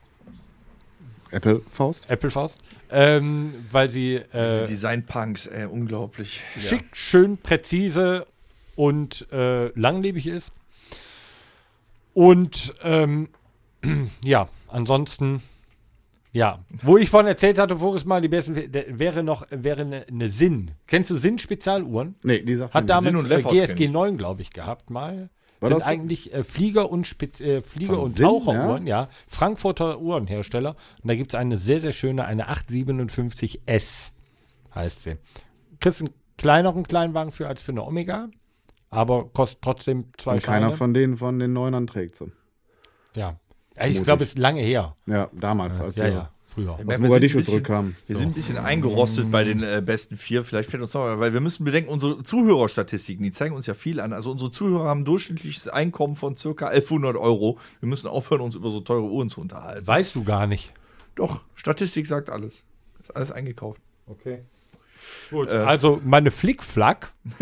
[1.32, 2.10] Apple Faust.
[2.10, 2.62] Apple Faust.
[2.92, 6.42] Ähm, weil sie Diese äh, Design-Punks, ey, unglaublich.
[6.58, 8.28] schick, schön, präzise
[8.76, 10.52] und äh, langlebig ist.
[12.14, 13.30] Und ähm,
[14.24, 15.42] ja, ansonsten,
[16.34, 20.30] ja, wo ich von erzählt hatte, voriges Mal, die besten, wäre noch, wäre eine, eine
[20.30, 20.72] Sinn.
[20.88, 22.16] Kennst du Sinn-Spezialuhren?
[22.24, 23.92] Nee, die sagt Hat mir Sinn damals und äh, Leffers kenn GSG ich.
[23.92, 25.30] 9, glaube ich, gehabt mal.
[25.62, 29.10] War sind eigentlich äh, Flieger und, Spez äh, Flieger und Sinn, Taucheruhren, ja?
[29.28, 30.72] Frankfurter Uhrenhersteller.
[31.02, 34.12] Und da gibt es eine sehr, sehr schöne, eine 857S
[34.74, 35.18] heißt sie.
[35.80, 38.30] Kriegst einen kleineren Kleinwagen für als für eine Omega,
[38.90, 42.32] aber kostet trotzdem zwei Und keiner von denen von den Neunern trägt sie.
[43.16, 43.38] ja.
[43.78, 43.86] ja.
[43.86, 44.96] Ich glaube, es ist lange her.
[45.06, 46.74] Ja, damals, als Ja, wir ja, früher.
[46.74, 47.96] aus wir sind Mogadischu ein bisschen- zurückkamen.
[48.08, 50.44] Wir sind ein bisschen eingerostet bei den äh, besten vier.
[50.44, 54.00] Vielleicht fällt uns noch, weil wir müssen bedenken, unsere Zuhörerstatistiken, die zeigen uns ja viel
[54.00, 54.14] an.
[54.14, 57.58] Also unsere Zuhörer haben ein durchschnittliches Einkommen von circa 1100 Euro.
[57.80, 59.86] Wir müssen aufhören, uns über so teure Uhren zu unterhalten.
[59.88, 60.74] Weißt du gar nicht.
[61.16, 62.64] Doch, Statistik sagt alles.
[63.02, 63.82] Ist alles eingekauft.
[64.08, 64.40] Okay.
[65.30, 65.56] Gut, Äh.
[65.58, 67.14] also meine Flickflack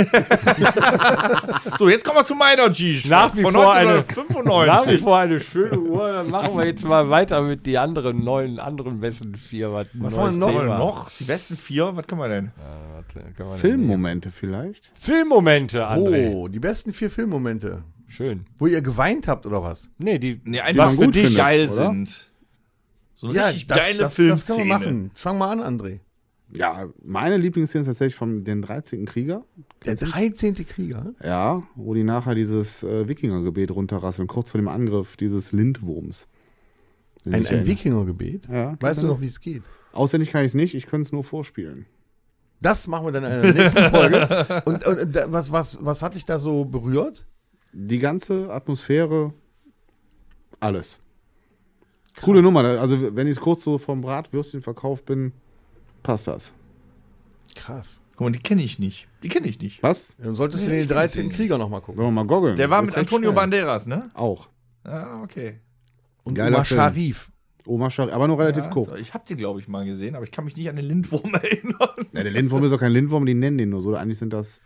[1.78, 3.02] So, jetzt kommen wir zu meiner G.
[3.08, 5.02] Nach wie von vor eine- nach wie 1995.
[5.02, 6.12] vor eine schöne Uhr.
[6.12, 9.72] Dann machen wir jetzt mal weiter mit die anderen neuen, anderen besten vier.
[9.74, 10.78] Was, Was haben wir noch?
[10.78, 11.12] Noch?
[11.20, 11.96] Die besten vier?
[11.96, 12.52] Was können wir denn?
[13.16, 14.92] Denn Filmmomente vielleicht?
[14.94, 16.32] Filmmomente, André.
[16.34, 17.84] Oh, die besten vier Filmmomente.
[18.08, 18.46] Schön.
[18.58, 19.90] Wo ihr geweint habt oder was?
[19.98, 21.76] Nee, die, Nee, man einfach gut gut die findet, geil oder?
[21.92, 22.26] sind.
[23.16, 24.58] So eine richtig geile das, das Filmszene.
[24.58, 25.12] können wir machen.
[25.14, 26.00] Fang mal an, André.
[26.52, 29.06] Ja, meine Lieblingsszene ist tatsächlich von den 13.
[29.06, 29.46] Krieger.
[29.86, 30.56] Der 13.
[30.66, 31.14] Krieger.
[31.24, 36.28] Ja, wo die nachher dieses äh, Wikingergebet runterrasseln, kurz vor dem Angriff dieses Lindwurms.
[37.26, 37.66] Den Ein, ein.
[37.68, 38.48] Wikingergebet.
[38.52, 39.62] Ja, Weißt du noch, wie es geht?
[39.92, 41.86] Auswendig kann ich es nicht, ich könnte es nur vorspielen.
[42.62, 44.62] Das machen wir dann in der nächsten Folge.
[44.66, 47.26] Und, und, und was, was, was hat dich da so berührt?
[47.72, 49.34] Die ganze Atmosphäre,
[50.60, 51.00] alles.
[52.22, 52.64] Coole Nummer.
[52.64, 55.32] Also, wenn ich kurz so vom Bratwürstchenverkauf bin,
[56.04, 56.52] passt das.
[57.56, 58.02] Krass.
[58.16, 59.08] Guck mal, die kenne ich nicht.
[59.24, 59.82] Die kenne ich nicht.
[59.82, 60.16] Was?
[60.18, 61.22] Dann solltest du Nee, den ich 13.
[61.24, 61.36] kenn den.
[61.38, 61.98] Krieger nochmal gucken.
[61.98, 62.56] Wollen wir mal goggeln?
[62.58, 63.36] Der war mit Antonio schnell.
[63.36, 64.10] Banderas, ne?
[64.14, 64.50] Auch.
[64.84, 65.60] Ah, okay.
[66.24, 66.80] Und Geiler Omar Film.
[66.80, 67.32] Sharif.
[67.66, 69.02] Oma Schari, aber nur relativ Ja, kurz.
[69.02, 71.34] Ich habe den, glaube ich, mal gesehen, aber ich kann mich nicht an den Lindwurm
[71.34, 72.08] erinnern.
[72.14, 73.96] Ja, der Lindwurm ist auch kein Lindwurm, die nennen den nur so.
[73.96, 74.60] Eigentlich sind das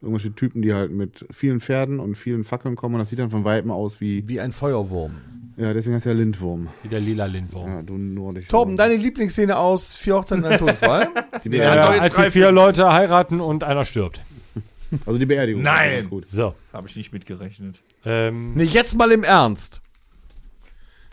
[0.00, 3.30] irgendwelche Typen, die halt mit vielen Pferden und vielen Fackeln kommen und das sieht dann
[3.30, 4.26] von Weitem aus wie.
[4.28, 5.14] Wie ein Feuerwurm.
[5.56, 6.68] Ja, deswegen heißt er Lindwurm.
[6.82, 7.70] wie der lila Lindwurm.
[7.74, 8.46] Ja, du nordisch.
[8.48, 11.08] Torben, deine Lieblingsszene aus Vier Hochzeiten und ein Todesfall?
[11.44, 12.04] Die Ja, Beerdigung.
[12.04, 12.52] jetzt als die vier.
[12.52, 14.20] Leute heiraten und einer stirbt.
[15.06, 15.62] Also die Beerdigung.
[15.62, 15.90] Nein.
[15.92, 16.26] ist ganz gut.
[16.30, 16.54] So.
[16.72, 17.80] Habe ich nicht mitgerechnet.
[18.04, 19.80] Ähm, nee, jetzt mal im Ernst.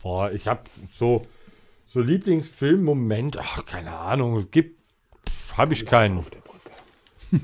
[0.04, 1.26] Boah, ich habe so,
[1.88, 3.38] so Lieblingsfilmmoment.
[3.40, 4.48] Ach, keine Ahnung.
[4.52, 4.78] Gibt.
[5.56, 6.26] Habe ich keinen.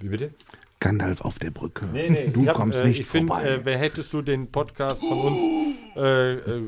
[0.00, 0.32] Wie bitte?
[0.78, 1.86] Gandalf auf der Brücke.
[1.92, 3.48] Nee, nee, Du ich hab, kommst äh, nicht Ich finde, vorbei.
[3.48, 5.38] äh, wer hättest du den Podcast von uns
[5.96, 6.62] äh, äh, Der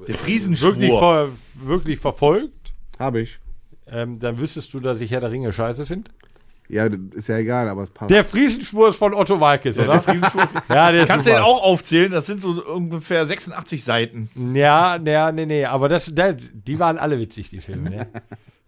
[0.00, 0.74] wirklich, Friesenschwur.
[0.74, 3.38] ver wirklich verfolgt, Habe ich.
[3.86, 6.10] ähm, dann wüsstest du, dass ich Herr der Ringe scheiße finde.
[6.68, 8.10] Ja, ist ja egal, aber es passt.
[8.10, 10.02] Der Friesenschwur ist von Otto Walkes, oder?
[10.68, 12.10] ja, der ist Kannst du den auch aufzählen?
[12.10, 14.30] Das sind so ungefähr 86 Seiten.
[14.54, 17.90] Ja, ja, nee, nee, aber das, der, die waren alle witzig, die Filme.
[17.90, 18.06] Ne?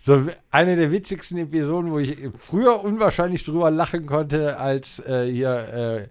[0.01, 5.51] So eine der witzigsten Episoden, wo ich früher unwahrscheinlich drüber lachen konnte, als äh, hier
[5.51, 6.09] äh,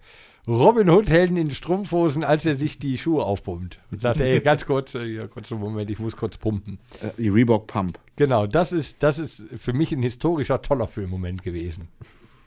[0.48, 3.80] Robin Hood Helden in Strumpfhosen, als er sich die Schuhe aufpumpt.
[3.92, 6.80] Und sagte, ey, ganz kurz, äh, hier, kurz einen Moment, ich muss kurz pumpen.
[7.02, 8.00] Äh, die Reebok Pump.
[8.16, 11.90] Genau, das ist, das ist für mich ein historischer, toller Filmmoment gewesen.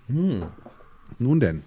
[0.08, 1.62] Nun denn.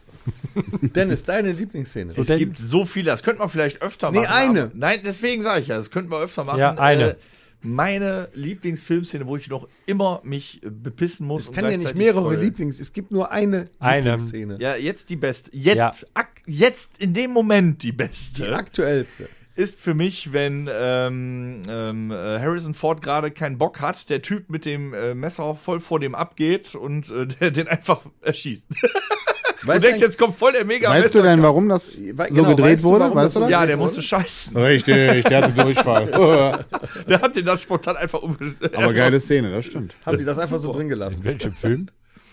[0.82, 2.12] Dennis, deine Lieblingsszene.
[2.16, 4.32] Es denn- gibt so viele, das könnte man vielleicht öfter Nee, machen.
[4.32, 4.62] eine.
[4.64, 6.60] aber- Nein, deswegen sage ich ja, das könnten wir öfter machen.
[6.60, 7.12] Ja, eine.
[7.12, 7.16] Äh,
[7.64, 11.44] meine Lieblingsfilmszene, wo ich noch immer mich bepissen muss.
[11.44, 12.36] es kann ja nicht mehrere.
[12.36, 12.80] Lieblings...
[12.80, 14.12] Es gibt nur eine Eine.
[14.12, 14.58] Lieblingsszene.
[14.60, 15.50] Ja, jetzt die beste.
[15.54, 15.92] Jetzt, Ja.
[16.14, 18.54] ak jetzt in dem Moment die Die beste.
[18.56, 19.30] aktuellste.
[19.56, 24.50] ist für mich, wenn ähm, ähm, äh, Harrison Ford gerade keinen Bock hat, der Typ
[24.50, 28.66] mit dem äh, Messer voll vor dem abgeht und äh, der den einfach erschießt.
[29.66, 32.02] Du Weißt denkst, eigentlich- jetzt kommt voll der mega Weißt du denn, warum das so
[32.02, 33.00] genau, gedreht weißt du, wurde?
[33.06, 33.50] warum weißt du so das?
[33.50, 34.58] Ja, gedreht der musste scheißen.
[34.58, 36.66] Richtig, der hatte Durchfall.
[37.08, 38.36] Der hat den dann spontan einfach um.
[38.76, 39.94] aber geile Szene, das stimmt.
[40.06, 41.24] Haben die das einfach so drin In gelassen?
[41.24, 41.88] welchem Film?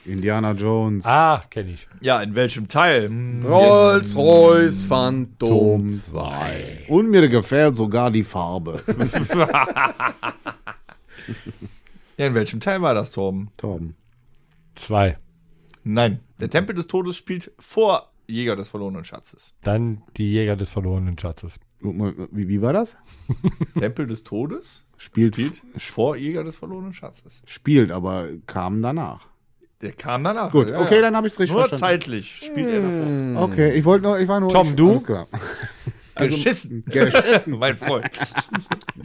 [0.07, 1.05] Indiana Jones.
[1.07, 1.87] Ah, kenne ich.
[2.01, 3.05] Ja, in welchem Teil?
[3.09, 6.87] Hm, Rolls-Royce Phantom 2.
[6.89, 8.83] Und mir gefällt sogar die Farbe.
[12.17, 13.51] Ja, in welchem Teil war das, Torben?
[13.57, 13.95] Torben.
[14.75, 15.19] Zwei.
[15.85, 19.55] Nein, der Tempel des Todes spielt vor Jäger des verlorenen Schatzes.
[19.63, 21.59] Dann die Jäger des verlorenen Schatzes.
[21.81, 22.95] Wie, wie war das?
[23.79, 27.43] Tempel des Todes Spielt, spielt vor Jäger des verlorenen Schatzes.
[27.47, 29.27] spielt, aber kam danach.
[29.81, 30.53] Der kam danach.
[30.53, 31.01] Gut, ja, okay, ja.
[31.01, 31.81] dann habe ich es richtig Nur verstanden.
[32.01, 33.43] zeitlich spielt er davor.
[33.51, 34.51] Okay, ich wollte noch, ich war nur.
[34.51, 34.91] Tom, ich, du?
[34.91, 35.27] Alles klar.
[36.17, 36.85] Geschissen.
[36.89, 37.59] Geschissen.
[37.59, 38.11] mein Freund.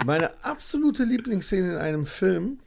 [0.06, 2.60] Meine absolute Lieblingsszene in einem Film.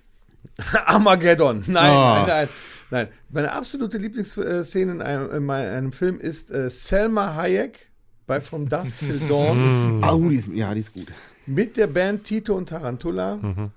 [0.86, 1.64] Armageddon.
[1.66, 2.00] Nein, Oh.
[2.00, 2.48] nein, nein.
[2.90, 3.08] Nein.
[3.30, 7.90] Meine absolute Lieblingsszene in einem, in einem Film ist äh, Selma Hayek
[8.26, 11.06] bei From Dusk Till Dawn Ah, die ist, ja, die ist gut.
[11.46, 13.70] mit der Band Tito und Tarantula.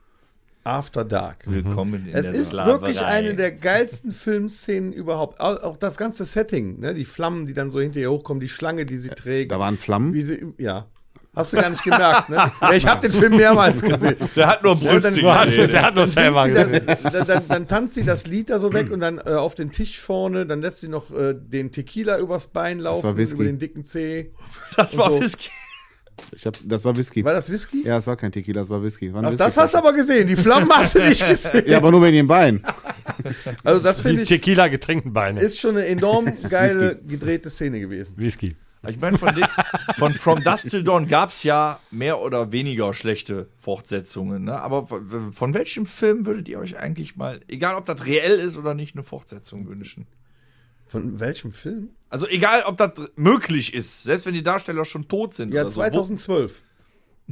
[0.63, 1.39] After Dark.
[1.47, 2.71] Willkommen in Es der ist Sklaverei.
[2.73, 5.39] wirklich eine der geilsten Filmszenen überhaupt.
[5.39, 6.93] Auch, auch das ganze Setting, ne?
[6.93, 9.51] die Flammen, die dann so hinter ihr hochkommen, die Schlange, die sie trägt.
[9.51, 10.13] Da waren Flammen.
[10.13, 10.85] Wie sie, ja.
[11.33, 12.51] Hast du gar nicht gemerkt, ne?
[12.61, 14.17] Ja, ich habe den Film mehrmals gesehen.
[14.35, 15.69] Der hat nur Ja, Brüste dann- gesehen.
[15.71, 16.85] Der hat nur Dann, selber gesehen.
[16.85, 19.55] das, dann, dann, dann tanzt sie das Lied da so weg und dann äh, auf
[19.55, 23.35] den Tisch vorne, dann lässt sie noch äh, den Tequila übers Bein laufen, war Whisky.
[23.35, 24.31] über den dicken Zeh.
[24.75, 25.21] Das war so.
[25.21, 25.49] Whisky.
[26.35, 27.23] Ich hab, das war Whisky.
[27.23, 27.83] War das Whisky?
[27.87, 29.13] Ja, es war kein Tequila, das war Whisky.
[29.13, 30.27] War Ach, Whisky das hast du aber gesehen.
[30.27, 31.63] Die Flammen hast du nicht gesehen.
[31.65, 32.61] Ja, aber nur wegen dem Bein.
[33.63, 35.39] Also das Die finde ich, Tequila getränkten Beine.
[35.39, 38.15] ist schon eine enorm geile gedrehte Szene gewesen.
[38.17, 38.55] Whisky.
[38.87, 39.45] Ich meine, von, den-
[39.97, 44.45] von From Dust Till Dawn gab es ja mehr oder weniger schlechte Fortsetzungen.
[44.45, 44.59] Ne?
[44.59, 44.87] Aber
[45.33, 48.95] von, welchem Film würdet ihr euch eigentlich mal, egal ob das reell ist oder nicht,
[48.95, 50.07] eine Fortsetzung wünschen?
[50.87, 51.89] Von welchem Film?
[52.09, 55.53] Also egal, ob das möglich ist, selbst wenn die Darsteller schon tot sind.
[55.53, 55.79] Ja, oder so.
[55.81, 56.61] 2012.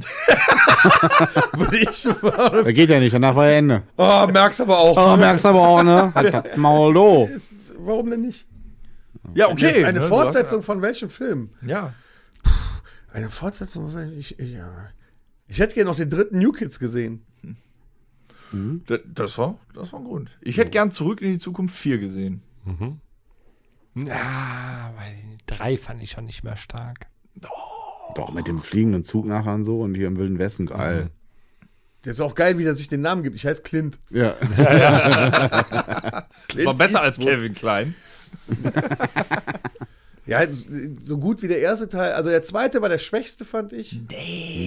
[1.52, 3.82] Würde ich so Das geht ja nicht, danach war ja Ende.
[3.98, 4.96] Oh, merkst aber auch.
[4.96, 6.12] Oh, merkst aber auch, ne?
[6.14, 8.46] Halt Maul Warum denn nicht?
[9.34, 9.78] Ja, okay.
[9.78, 11.50] Eine, eine ne, Fortsetzung von welchem Film?
[11.62, 11.94] Ja.
[13.12, 14.88] Eine Fortsetzung, von- ich, ja.
[15.48, 17.24] Ich hätte gerne noch den dritten New Kids gesehen.
[18.86, 20.30] Das, das, war, das war ein Grund.
[20.40, 22.42] Ich hätte gern zurück in die Zukunft 4 gesehen.
[23.94, 25.16] Ja, weil
[25.46, 27.06] drei fand ich schon nicht mehr stark.
[28.14, 31.10] Doch, mit dem fliegenden Zug nachher und so und hier im Wilden Westen, geil.
[32.02, 33.36] Das ist auch geil, wie er sich den Namen gibt.
[33.36, 33.98] Ich heiße Clint.
[34.10, 34.34] Ja.
[36.48, 37.94] Das war besser als Kevin Klein.
[40.26, 40.42] Ja,
[41.00, 42.12] so gut wie der erste Teil.
[42.12, 44.00] Also der zweite war der schwächste, fand ich.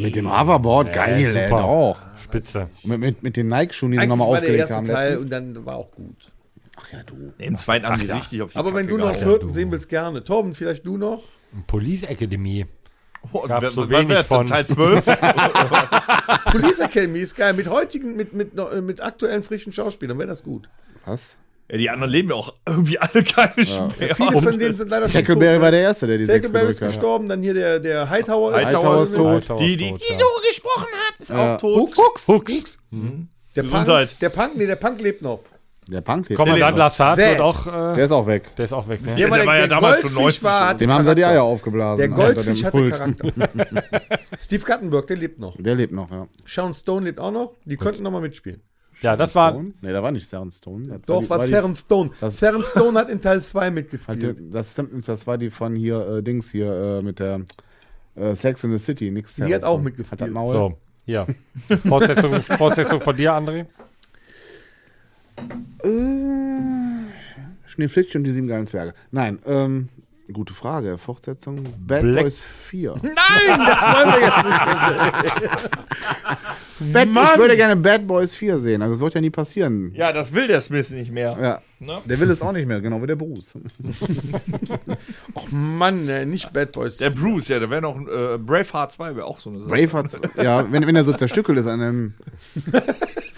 [0.01, 1.61] mit dem Hoverboard, geil, Ja, ey, super.
[1.61, 2.01] doch.
[2.21, 2.69] Spitze.
[2.83, 4.85] Und mit, mit, mit den Nike-Schuhen, die sie nochmal war der aufgelegt erste haben.
[4.85, 5.23] Teil letztens.
[5.23, 6.31] und dann war auch gut.
[6.75, 7.33] Ach ja, du.
[7.37, 8.15] Im zweiten haben die ja.
[8.17, 10.23] richtig auf die Aber wenn Kacke du noch einen vierten sehen willst, gerne.
[10.25, 11.23] Torben, vielleicht du noch?
[11.67, 12.65] Police Academy.
[13.31, 14.47] Oh, gab so wenig von.
[14.47, 15.05] Teil 12?
[16.51, 17.53] Police Academy ist geil.
[17.53, 20.67] Mit heutigen, mit, mit, mit aktuellen frischen Schauspielern wäre das gut.
[21.05, 21.37] Was?
[21.73, 24.15] Ja, die anderen leben ja auch irgendwie alle keine mehr.
[24.15, 25.77] Viele von denen sind leider schon Tackleberry tot, war ne?
[25.77, 26.87] der Erste, der die sechs Tackleberry ist hat.
[26.89, 28.53] gestorben, dann hier der, der Hightower.
[28.53, 29.41] Hightower ist tot.
[29.41, 30.19] Hightower Die, ist die, tot, die ja.
[30.19, 31.55] so gesprochen hat, ist Ja.
[31.55, 31.97] auch tot.
[31.97, 32.27] Hux.
[32.27, 32.79] Hux.
[33.55, 34.09] Der Gesundheit.
[34.09, 35.39] Punk, der Punk, nee, der Punk lebt noch.
[35.87, 36.39] Der Punk lebt.
[36.39, 38.55] Kommandant Lassard wird auch, äh, Der ist auch weg.
[38.55, 39.11] der ist auch weg, ne?
[39.19, 41.25] Ja, der der, war ja der damals schon 90 war, Dem haben sie die.
[41.25, 41.97] Eier aufgeblasen.
[41.97, 42.93] Der Goldfisch hatte Pult.
[42.93, 43.27] Charakter.
[44.39, 45.55] Steve Guttenberg, der lebt noch.
[45.59, 46.27] Der lebt noch, ja.
[46.45, 47.53] Sean Stone lebt auch noch.
[47.65, 48.61] Die könnten noch mal mitspielen.
[49.03, 49.73] Ja, das war, Stone?
[49.81, 50.87] Nee, da war nicht Sharon Stone.
[50.87, 52.09] Das Doch, die- war die- Sharon Stone.
[52.19, 54.39] das- Sharon Stone hat in Teil 2 Hat mitgespielt.
[54.39, 57.41] die, das stimmt nicht, das war die von hier, äh, Dings hier, äh, mit der
[58.15, 59.35] äh, Sex in the City, nix.
[59.35, 60.21] Die hat auch mitgespielt.
[60.21, 60.53] Hat Maul.
[60.53, 61.25] so, ja.
[61.87, 63.65] Fortsetzung, Fortsetzung von dir, André?
[65.83, 65.89] Äh,
[67.65, 68.93] Schneeflitsch und die sieben geilen Zwerge.
[69.11, 69.89] Nein, ähm,
[70.31, 70.97] gute Frage.
[70.97, 72.95] Fortsetzung Bad Black- Boys 4.
[73.01, 73.13] Nein,
[73.67, 75.49] das wollen wir jetzt nicht mehr sehen.
[76.93, 79.91] Bad, ich würde gerne Bad Boys 4 sehen, aber das wird ja nie passieren.
[79.95, 81.37] Ja, das will der Smith nicht mehr.
[81.39, 81.61] Ja.
[81.79, 82.01] Ne?
[82.05, 83.53] Der will es auch nicht mehr, genau wie der Bruce.
[85.33, 86.97] Och Mann, ey, nicht Bad Boys.
[86.97, 89.69] Der Bruce, ja, da wäre noch ein äh, Braveheart 2, wäre auch so eine Sache.
[89.69, 92.13] Braveheart, ja, wenn, wenn er so zerstückelt ist an einem.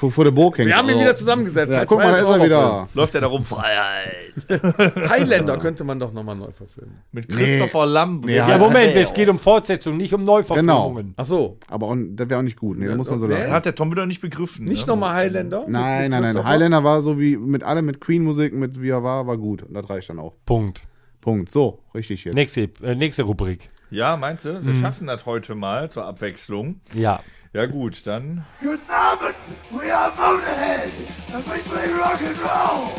[0.06, 0.68] Vor, vor der Burg hängt.
[0.68, 1.02] wir haben ihn Oh.
[1.02, 1.72] wieder zusammengesetzt.
[1.74, 2.88] Ja, guck mal, da ist er wieder.
[2.94, 4.36] Läuft er da rum, Freiheit.
[5.10, 6.96] Highlander könnte man doch nochmal neu verfilmen.
[7.12, 8.26] Mit Christopher Lambert.
[8.30, 11.14] Nee, Ja, Moment, es geht um Fortsetzung, nicht um Neuverfilmungen.
[11.18, 11.58] Ach so.
[11.70, 12.78] Aber auch, das wäre auch nicht gut.
[12.78, 13.34] Nee, da muss man so Nee.
[13.34, 13.54] Das lassen.
[13.54, 14.66] hat der Tom wieder nicht begriffen.
[14.66, 14.94] Nicht ne?
[14.94, 15.66] nochmal Highlander?
[15.68, 16.44] Nein, nein, nein.
[16.46, 19.64] Highlander war so wie mit allem, mit Queen-Musik, mit wie er war, war gut.
[19.64, 20.34] Und das reicht dann auch.
[20.46, 20.84] Punkt.
[21.22, 21.52] Punkt.
[21.52, 22.36] So, richtig jetzt.
[22.36, 23.70] Nächste, äh, nächste Rubrik.
[23.90, 24.64] Ja, meinst du?
[24.64, 24.82] Wir Mhm.
[24.82, 26.82] schaffen das heute mal zur Abwechslung.
[26.94, 27.20] Ja.
[27.56, 28.44] Ja, gut, dann.
[28.60, 29.34] Guten Abend,
[29.72, 30.92] we are Motorhead
[31.34, 32.90] and we play rock and roll.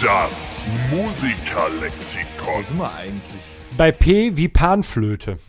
[0.00, 2.62] Das Wo Musikerlexikon.
[2.64, 3.40] sind wir eigentlich?
[3.76, 5.40] Bei P wie Panflöte.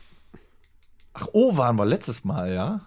[1.14, 2.82] Ach, O waren wir letztes Mal, ja?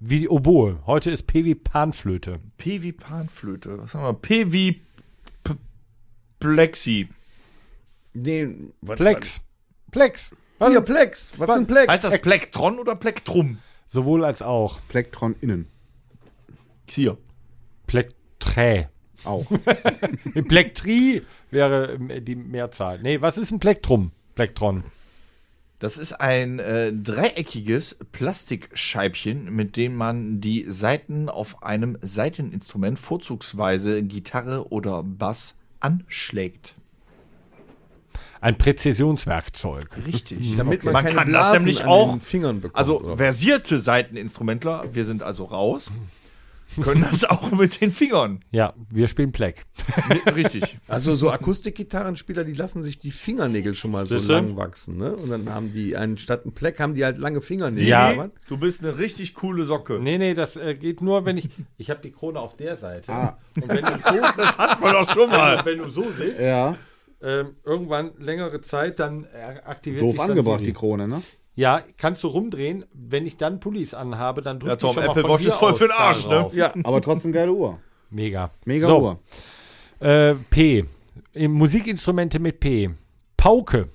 [0.00, 0.80] Wie die Oboe.
[0.86, 2.40] Heute ist P wie Panflöte.
[2.58, 3.80] P wie Panflöte.
[3.80, 4.12] Was haben wir?
[4.14, 4.82] P wie
[5.44, 5.54] P
[6.40, 7.08] Plexi.
[8.12, 8.48] Nee,
[8.80, 9.40] was- Plex.
[9.92, 10.32] Plex.
[10.58, 11.32] was- Hier, Plex.
[11.36, 11.86] Was sind Plex?
[11.86, 13.58] Heißt das Plektron oder Plektrum?
[13.86, 14.80] Sowohl als auch.
[14.88, 15.68] Plektron innen.
[16.86, 17.18] Xier.
[17.86, 18.88] Plekträ.
[19.24, 19.46] Auch.
[20.48, 23.00] Plektri wäre ähm, die Mehrzahl.
[23.00, 24.12] Nee, was ist ein Plektrum?
[24.34, 24.84] Plektron.
[25.78, 34.02] Das ist ein äh, dreieckiges Plastikscheibchen, mit dem man die Saiten auf einem Saiteninstrument, vorzugsweise
[34.02, 36.74] Gitarre oder Bass, anschlägt.
[38.44, 39.86] Ein Präzisionswerkzeug.
[40.06, 40.54] Richtig.
[40.56, 42.76] Damit man, Man keine kann das Blasen nämlich an auch- den Fingern bekommt.
[42.78, 43.16] Also oder?
[43.16, 45.90] versierte Seiteninstrumentler, wir sind also raus,
[46.82, 48.40] können das auch mit den Fingern.
[48.50, 49.64] Ja, wir spielen Pleck.
[50.34, 50.76] Richtig.
[50.88, 54.34] Also so Akustikgitarrenspieler, die lassen sich die Fingernägel schon mal so Siehste?
[54.34, 55.14] lang wachsen, ne?
[55.16, 57.86] Und dann haben die anstatt ein Pleck haben die halt lange Fingernägel.
[57.88, 58.28] Ja.
[58.48, 59.98] Du bist eine richtig coole Socke.
[60.00, 61.48] Nee, nee, das äh, geht nur, wenn ich.
[61.78, 63.10] Ich habe die Krone auf der Seite.
[63.10, 63.38] Ah.
[63.56, 65.64] Und wenn du so, das Hat man doch schon mal.
[65.64, 66.76] wenn du so sitzt, Ja,
[67.24, 70.72] ähm, irgendwann längere Zeit, dann äh, aktiviert Doof sich dann angebracht, Siri.
[70.72, 71.22] die Krone, ne?
[71.54, 72.84] Ja, kannst du rumdrehen.
[72.92, 75.84] Wenn ich dann Pullis anhabe, dann drückt ja, Tom, schon Apple Watch ist voll für
[75.84, 76.50] den Arsch, ne?
[76.52, 77.78] Ja, aber trotzdem geile Uhr.
[78.10, 78.50] Mega.
[78.66, 79.00] Mega so.
[79.00, 79.18] Uhr.
[80.06, 80.84] Äh, P.
[81.34, 82.90] Musikinstrumente mit P.
[83.38, 83.88] Pauke.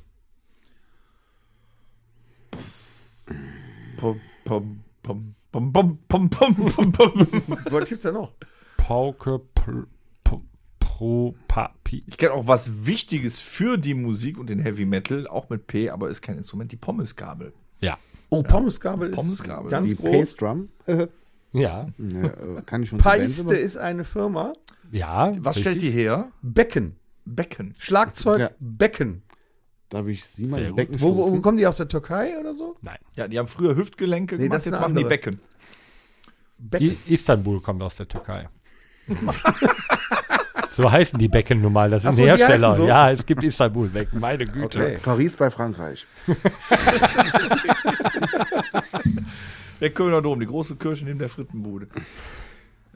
[3.98, 7.28] Pum, pum, pum, pum, pum, pum, pum, pum.
[7.70, 8.34] Was gibt's da noch?
[8.78, 9.40] Pauke.
[9.54, 9.86] Pl
[11.00, 11.34] Pro.
[11.48, 12.04] Papi.
[12.08, 15.90] Ich kenne auch was Wichtiges für die Musik und den Heavy Metal, auch mit P,
[15.90, 17.54] aber ist kein Instrument, die Pommesgabel.
[17.80, 17.98] Ja.
[18.28, 19.72] Oh, Pommesgabel ist Pommesgabel.
[19.72, 20.12] ganz Die groß.
[20.12, 20.68] Pace-Drum.
[21.54, 21.88] Ja.
[21.98, 22.28] Ne,
[22.60, 24.54] äh, kann ich schon über- ist eine Firma.
[24.92, 25.32] Ja.
[25.40, 25.62] Was richtig.
[25.62, 26.32] stellt die her?
[26.42, 26.96] Becken.
[27.26, 27.74] Becken.
[27.80, 28.52] Schlagzeug, Ja.
[28.60, 29.24] Becken.
[29.90, 30.76] Darf ich sie mal ins.
[30.76, 32.76] Becken Wo, wo, kommen die aus der Türkei oder so?
[32.82, 33.00] Nein.
[33.16, 35.04] Ja, die haben früher Hüftgelenke Nee, gemacht, das ist jetzt machen die.
[35.06, 35.40] Becken.
[36.60, 36.98] Becken.
[37.08, 38.50] Istanbul kommt aus der Türkei.
[40.80, 41.90] so heißen die Becken nun mal.
[41.90, 42.74] Das sind so, Hersteller.
[42.74, 42.88] so?
[42.88, 44.20] Ja, es gibt Istanbul-Becken.
[44.20, 44.80] Meine Güte.
[44.80, 44.98] Okay.
[45.04, 46.06] Paris bei Frankreich.
[49.82, 51.88] Der Kölner Dom, die große Kirche neben der Frittenbude.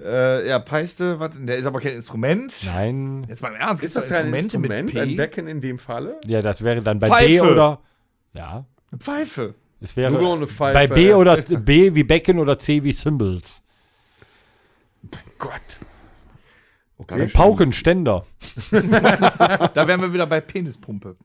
[0.03, 2.53] Äh, ja, Peiste, was, der ist aber kein Instrument.
[2.65, 3.25] Nein.
[3.29, 4.85] Jetzt mal im Ernst, Ist das da Instrumente Instrument?
[4.85, 4.99] mit P?
[4.99, 6.19] Ein Becken in dem Falle?
[6.25, 7.27] Ja, das wäre dann bei Pfeife.
[7.27, 7.79] B oder.
[8.33, 8.65] Ja.
[8.91, 9.55] Eine Pfeife.
[9.79, 13.61] Es wäre Nur eine Pfeife, bei B oder B wie Becken oder C wie Cymbals.
[15.37, 15.51] Gott.
[16.97, 17.27] Okay.
[17.27, 18.25] Paukenständer.
[18.71, 21.15] Da wären wir wieder bei Penispumpe.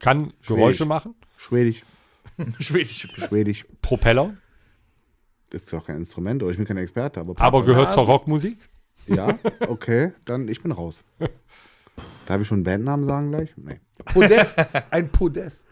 [0.00, 1.14] Kann Geräusche machen.
[1.36, 1.82] Schwedisch.
[2.36, 3.28] Penispumpe.
[3.28, 3.66] Schwedisch.
[3.82, 4.34] Propeller.
[5.50, 7.34] Ist zwar kein Instrument, oder ich bin kein Experte, aber.
[7.40, 8.58] Aber gehört zur Rockmusik.
[9.06, 11.02] Ja, okay, dann ich bin raus.
[12.26, 13.50] Darf ich schon einen Bandnamen sagen gleich?
[13.56, 13.80] Nee.
[14.04, 14.58] Podest.
[14.90, 15.64] Ein Podest,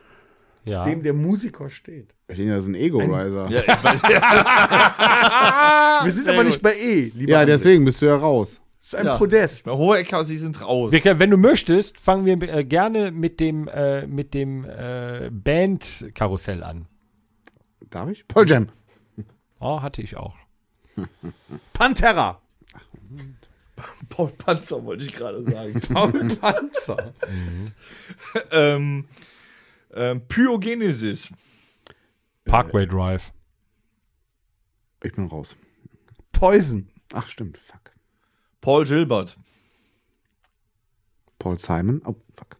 [0.64, 0.84] Ja.
[0.84, 2.14] dem der Musiker steht.
[2.28, 3.50] Ich denke, das ist ein Ego-Riser.
[3.50, 3.82] Ja, Ja,
[6.04, 7.44] Wir sind aber nicht bei E, lieber André.
[7.46, 8.60] deswegen bist du ja raus.
[8.86, 9.16] Das ist ein Ja.
[9.18, 9.64] Podest.
[9.64, 10.92] bei Hohecker, sie sind raus.
[10.92, 16.62] Wir wenn du möchtest, fangen wir äh, gerne mit dem, äh, mit dem äh, Band-Karussell
[16.62, 16.86] an.
[17.90, 18.28] Darf ich?
[18.28, 18.68] Paul Jam.
[19.58, 20.36] Oh, hatte ich auch.
[21.72, 22.40] Pantera.
[24.08, 25.80] Paul Panzer wollte ich gerade sagen.
[25.92, 27.12] Paul Panzer.
[28.52, 29.08] ähm,
[29.94, 31.32] ähm, Pyogenesis.
[32.44, 33.32] Parkway Drive.
[35.02, 35.56] Ich bin raus.
[36.30, 36.88] Poison.
[37.12, 37.58] Ach, stimmt.
[37.58, 37.95] Fuck.
[38.66, 39.38] Paul Gilbert.
[41.38, 42.02] Paul Simon.
[42.04, 42.56] Oh, fuck.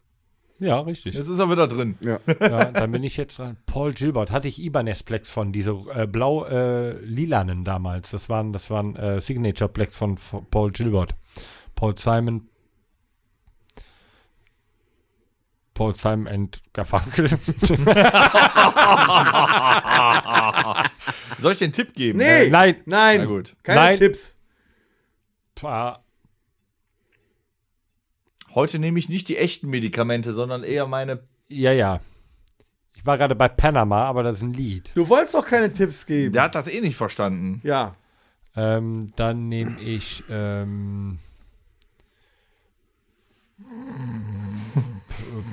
[0.57, 1.15] Ja, richtig.
[1.15, 1.97] Jetzt ist er wieder drin.
[1.99, 2.21] Ja.
[2.39, 3.57] ja, dann bin ich jetzt dran.
[3.65, 8.11] Paul Gilbert hatte ich Ibanez-Plex von, diese äh, blau-lilanen damals.
[8.11, 11.13] Das waren, das waren äh, Signature-Plex von, von Paul Gilbert.
[11.75, 12.47] Paul Simon.
[15.73, 17.27] Paul Simon and Garfunkel.
[21.41, 22.19] Soll ich dir einen Tipp geben?
[22.19, 22.45] Nee.
[22.45, 22.77] Äh, nein.
[22.85, 23.19] Nein.
[23.19, 23.57] Na gut.
[23.61, 23.97] Keine Nein.
[23.97, 24.36] Tipps.
[25.59, 26.03] Pah,
[28.53, 31.19] Heute nehme ich nicht die echten Medikamente, sondern eher meine.
[31.47, 31.99] Ja, ja.
[32.95, 34.91] Ich war gerade bei Panama, aber das ist ein Lied.
[34.95, 36.33] Du wolltest doch keine Tipps geben.
[36.33, 37.61] Der hat das eh nicht verstanden.
[37.63, 37.95] Ja.
[38.55, 40.23] Ähm, dann nehme ich.
[40.29, 41.19] Ähm,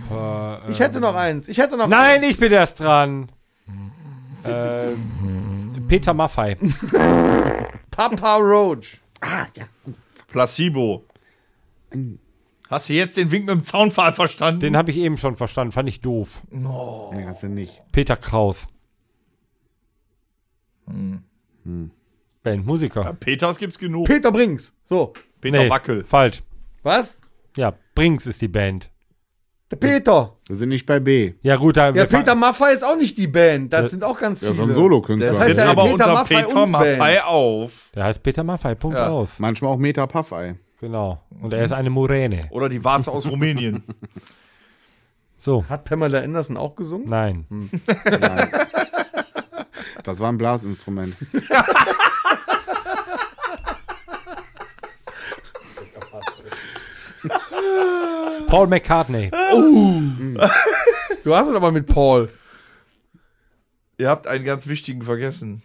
[0.08, 1.48] pa- Ich hätte noch eins.
[1.48, 3.30] Ich hätte noch Nein, ich bin erst dran.
[4.44, 6.56] ähm, Peter Maffei.
[7.90, 8.98] Papa Roach.
[10.28, 11.04] Placebo.
[12.68, 14.60] Hast du jetzt den Wink mit dem Zaunpfahl verstanden?
[14.60, 16.42] Den habe ich eben schon verstanden, fand ich doof.
[16.50, 17.82] Nee, kannst du nicht.
[17.92, 18.66] Peter Kraus.
[20.86, 21.22] Hm.
[22.42, 23.14] Band, Musiker.
[23.14, 24.06] Peters gibt's genug.
[24.06, 24.72] Peter Brinks.
[24.88, 25.12] So.
[25.40, 26.04] Peter Nee, Wackel.
[26.04, 26.42] Falsch.
[26.82, 27.20] Was?
[27.56, 28.90] Ja, Brinks ist die Band.
[29.80, 30.32] Der Peter.
[30.46, 31.34] Wir sind nicht bei B.
[31.42, 33.72] Ja, gut, da Ja, wir Peter Maffay ist auch nicht die Band.
[33.72, 33.88] Das Ja.
[33.88, 34.64] sind auch ganz Ja, viele.
[34.64, 35.30] so ein Solokünstler.
[35.30, 37.90] Das Das heißt ja aber Peter unter Maffay Peter Maffei auf.
[37.94, 39.08] Der heißt Peter Maffei, Punkt Ja.
[39.08, 39.38] aus.
[39.38, 40.56] Manchmal auch Meta Puffei.
[40.80, 41.20] Genau.
[41.40, 42.46] Und er ist eine Muräne.
[42.50, 43.84] Oder die Warze aus Rumänien.
[45.38, 47.08] So, Hat Pamela Anderson auch gesungen?
[47.08, 47.46] nein.
[48.20, 48.48] Nein.
[50.02, 51.14] Das war ein Blasinstrument.
[58.46, 59.30] Paul McCartney.
[61.24, 62.28] Du hast es aber mit Paul.
[63.98, 65.62] Ihr habt einen ganz wichtigen vergessen.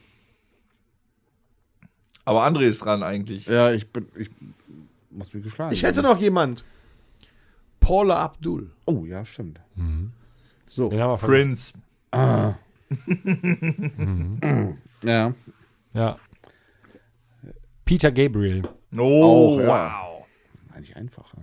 [2.25, 3.45] Aber André ist dran eigentlich.
[3.47, 4.07] Ja, ich bin.
[4.17, 4.29] Ich
[5.09, 5.73] muss mich geschlagen.
[5.73, 6.63] Ich hätte noch jemand.
[7.79, 8.69] Paula Abdul.
[8.85, 9.59] Oh, ja, stimmt.
[10.67, 11.81] So, Den haben wir vergessen.
[12.11, 12.55] Prince.
[15.03, 15.33] ja.
[15.93, 16.17] Ja.
[17.85, 18.67] Peter Gabriel.
[18.95, 19.67] Oh, Auch, ja.
[19.67, 20.25] wow.
[20.75, 21.37] Eigentlich einfacher.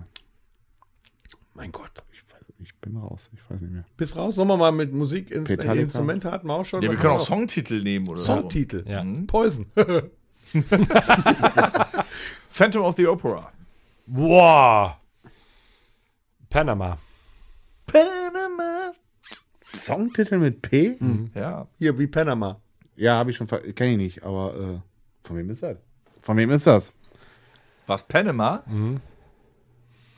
[1.57, 2.03] Mein Gott.
[2.13, 3.31] Ich, weiß, ich bin raus.
[3.33, 3.83] Ich weiß nicht mehr.
[3.97, 5.73] Bis raus, sollen wir mal mit Musik ins Metallica.
[5.81, 6.83] Instrumente hatten wir auch schon.
[6.83, 8.85] Ja, wir können auch Songtitel nehmen oder Songtitel.
[8.87, 9.03] Ja.
[9.03, 9.25] Mhm.
[9.25, 9.65] Poison.
[12.51, 13.51] Phantom of the Opera.
[14.05, 15.01] Boah.
[16.51, 16.99] Panama.
[17.87, 18.93] Panama.
[19.65, 20.99] Songtitel mit P?
[21.33, 21.67] Ja.
[21.79, 22.61] Hier, wie Panama.
[22.95, 23.47] Ja, habe ich schon.
[23.47, 24.79] Kenne ich nicht, aber äh,
[25.27, 25.77] von wem ist das?
[26.21, 26.93] Von wem ist das?
[27.87, 28.63] Was, Panama?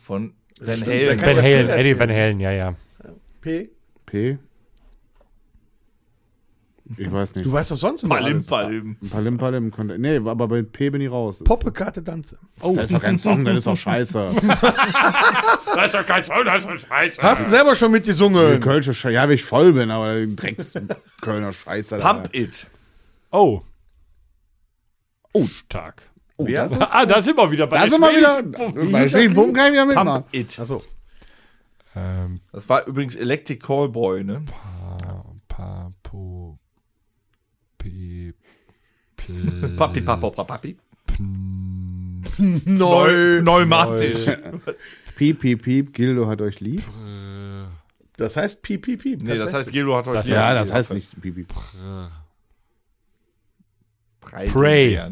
[0.02, 1.20] Von Van Halen.
[1.20, 1.98] Van Halen, Eddie.
[1.98, 2.74] Van Halen, ja, ja.
[3.40, 3.70] P.
[4.06, 4.38] P?
[6.96, 7.46] Ich weiß nicht.
[7.46, 8.46] Du weißt doch sonst immer Palim, alles.
[8.46, 8.96] Palim.
[9.10, 9.98] Palim Palim konnte.
[9.98, 11.42] Nee, aber bei P bin ich raus.
[11.44, 12.38] Poppe, Karte, Danze.
[12.60, 14.30] Oh, das ist doch kein Song, das ist doch scheiße.
[15.72, 17.22] Das ist doch kein Song, das ist scheiße.
[17.22, 18.58] Hast du selber schon Die mitgesungen?
[18.58, 19.14] Kölsche Scheiße.
[19.14, 20.74] Ja, wenn ich voll bin, aber Drecks
[21.20, 21.98] Kölner Scheiße.
[21.98, 22.66] Pump It.
[23.30, 23.62] Oh.
[25.32, 26.09] Oh, stark.
[26.46, 26.90] Wie heißt das?
[26.92, 28.42] Ah, da sind wir wieder bei Da der sind wir wieder.
[28.42, 28.92] Pump.
[28.92, 30.22] Bei schwedischen Pumpen kann ich wieder mitmachen.
[30.22, 30.58] Pump It.
[30.58, 30.82] Achso.
[31.96, 34.42] Ähm, Das war übrigens Electric Callboy, ne?
[35.48, 36.58] pa, po,
[37.78, 38.32] pi,
[39.16, 40.76] pl, Papi, Papo, Papi.
[42.38, 43.40] Neu.
[43.40, 44.26] Pneumatisch.
[45.16, 46.82] Piep, piep, piep, Gildo hat euch lieb.
[48.16, 49.22] Das heißt Piep, Piep, Piep.
[49.22, 50.34] Nee, das heißt, Gelo hat euch Das- lieb.
[50.34, 51.48] Ja, das heißt nicht piep, piep.
[54.20, 55.10] Pray.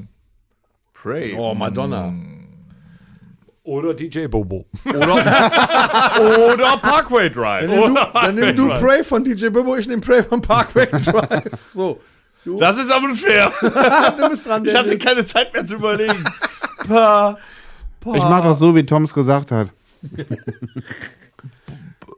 [1.03, 1.35] Pray.
[1.37, 2.13] Oh, Madonna.
[3.63, 4.65] Oder DJ Bobo.
[4.87, 7.69] Oder Parkway Drive.
[7.69, 10.87] Dann nimm, du, dann nimm du Pray von DJ Bobo, ich nehm Pray von Parkway
[10.87, 11.59] Drive.
[11.75, 12.01] So.
[12.59, 13.53] Das ist aber unfair.
[13.61, 15.05] du bist dran, Ich hatte Dennis.
[15.05, 16.25] keine Zeit mehr zu überlegen.
[16.89, 17.37] Pa,
[18.01, 19.69] pa, Ich mach das so, wie Toms gesagt hat.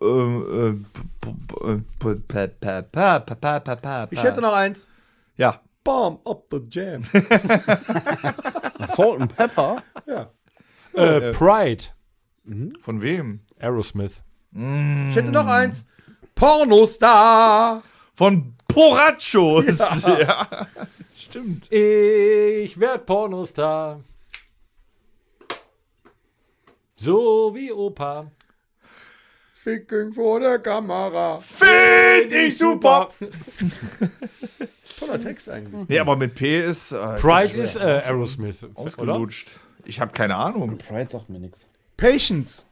[0.01, 0.87] ähm,
[1.65, 1.79] äh,
[4.11, 4.87] Ich hätte noch eins.
[5.37, 5.61] Ja.
[5.85, 7.05] Bomb up the jam.
[8.95, 9.83] Salt and Pepper?
[10.95, 11.85] äh, Pride.
[12.83, 13.41] Von wem?
[13.59, 14.23] Aerosmith.
[14.53, 15.85] Ich hätte noch eins.
[16.35, 17.83] Pornostar.
[18.15, 19.79] Von Porachos.
[19.79, 20.67] Ja.
[21.17, 21.71] Stimmt.
[21.73, 24.01] Ich werd Pornostar.
[26.97, 28.31] So wie Opa.
[29.63, 31.39] Ficken vor der Kamera.
[31.41, 33.11] Find ich super.
[34.99, 35.87] Toller Text eigentlich.
[35.87, 38.79] Nee, aber mit P ist äh, Pride ist äh, Aerosmith, oder?
[38.79, 39.51] ausgelutscht.
[39.85, 40.79] Ich habe keine Ahnung.
[40.79, 41.67] Pride sagt mir nichts.
[41.99, 42.65] Patience.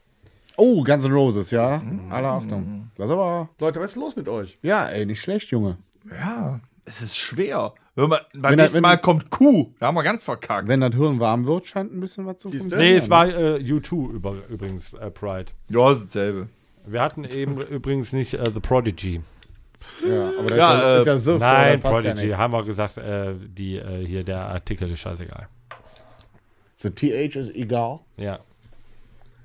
[0.57, 1.83] Oh, Guns N' Roses, ja.
[2.09, 2.91] Alle Achtung.
[2.97, 3.51] Das aber.
[3.59, 4.59] Leute, was ist los mit euch?
[4.63, 5.77] Ja, ey, nicht schlecht, Junge.
[6.11, 7.75] Ja, es ist schwer.
[7.97, 9.75] Hör mal, beim Wenn nächsten wenn- Mal kommt Q.
[9.79, 10.69] Da haben wir ganz verkackt.
[10.69, 12.81] Wenn das Hirn warm wird, scheint ein bisschen was zu funktionieren.
[12.81, 15.53] Nee, es war äh, U2 über, übrigens, äh, Pride.
[15.69, 16.49] ja, ist dasselbe.
[16.91, 19.21] Wir hatten eben übrigens nicht äh, The Prodigy.
[20.07, 22.31] Ja, aber das Ja, ist, ja, äh, ist ja so Nein, ja Prodigy.
[22.31, 25.49] haben wir gesagt, äh, die, äh, hier der Artikel ist scheißegal.
[26.77, 28.01] The TH ist egal.
[28.17, 28.39] Ja.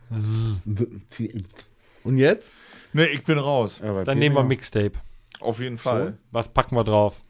[0.10, 1.46] The TH.
[2.04, 2.52] Und jetzt?
[2.94, 3.82] Nee, ich bin raus.
[3.82, 4.94] Aber Dann nehmen wir Mixtape.
[5.40, 6.18] Auf jeden Fall.
[6.32, 7.22] Was packen wir drauf?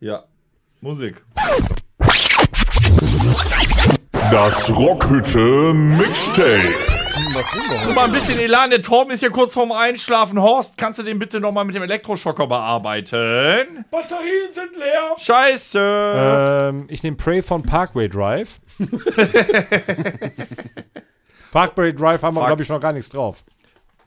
[0.00, 0.24] Ja.
[0.80, 1.22] Musik.
[4.30, 6.89] Das Rockhütte Mixtape.
[7.32, 8.70] So, mal ein bisschen Elan.
[8.70, 10.40] Der Torben ist ja kurz vorm Einschlafen.
[10.40, 13.84] Horst, kannst du den bitte nochmal mit dem Elektroschocker bearbeiten?
[13.90, 15.14] Batterien sind leer.
[15.16, 15.78] Scheiße.
[16.72, 18.60] Ähm, ich nehme Prey von Parkway Drive.
[21.52, 23.44] Parkway Drive haben wir, glaube ich, noch gar nichts drauf.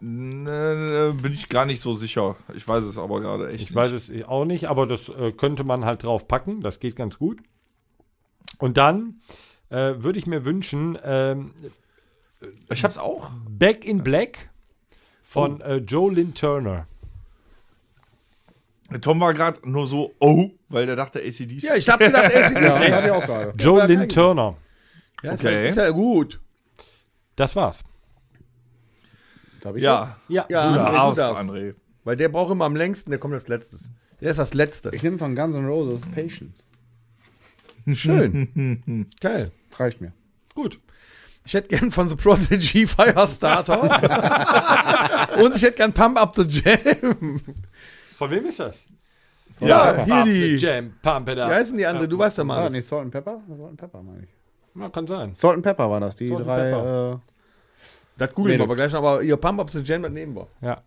[0.02, 2.36] Ne, bin ich gar nicht so sicher.
[2.54, 5.64] Ich weiß es aber gerade echt Ich weiß es auch nicht, aber das äh, könnte
[5.64, 6.60] man halt drauf packen.
[6.60, 7.40] Das geht ganz gut.
[8.60, 9.22] Und dann
[9.70, 11.54] äh, würde ich mir wünschen, ähm,
[12.70, 13.32] Ich hab's auch.
[13.50, 14.50] Back in Black
[15.24, 16.88] von äh, Joe Lynn Turner.
[19.02, 21.64] Tom war gerade nur so, oh, weil der dachte ACDC.
[21.64, 23.54] Ja, ich hab gedacht, ey, Ja, ich auch gerade.
[23.58, 24.56] Joe Lynn Turner.
[25.24, 25.68] ja, ist, ja, Okay.
[25.68, 26.40] ist ja gut.
[27.36, 27.84] Das war's.
[29.62, 30.46] Darf ich Ja, Ja.
[30.50, 31.44] Ja, du André, du darfst, darfst.
[31.44, 31.74] André.
[32.04, 33.90] Weil der braucht immer am längsten, der kommt als letztes.
[34.22, 34.92] Der ist das Letzte.
[34.94, 36.64] Ich nehme von Guns N' Roses Patience.
[37.94, 39.10] Schön.
[39.22, 39.52] Geil.
[39.78, 40.14] Reicht mir.
[40.54, 40.80] Gut.
[41.46, 43.82] Ich hätte gern von The Prodigy Firestarter.
[45.44, 47.42] Und ich hätte gern Pump Up the Jam.
[48.16, 48.86] Von wem ist das?
[49.60, 50.56] Ja, hier Pump the die.
[50.58, 51.50] Jam, pump it up.
[51.50, 52.08] Wie heißen die andere?
[52.08, 52.70] Du weißt ja das mal.
[52.70, 53.42] nicht Salt and Pepper?
[53.48, 54.30] Salt and Pepper, meine ich.
[54.82, 55.36] Ja, kann sein.
[55.36, 56.72] Salt and Pepper war das, die Salt drei.
[56.72, 57.14] Pepper.
[57.14, 57.18] Äh,
[58.18, 59.00] Das googeln wir aber gleich noch.
[59.00, 60.48] Aber ihr Pump Up the Jam, das nehmen wir.
[60.62, 60.82] Ja.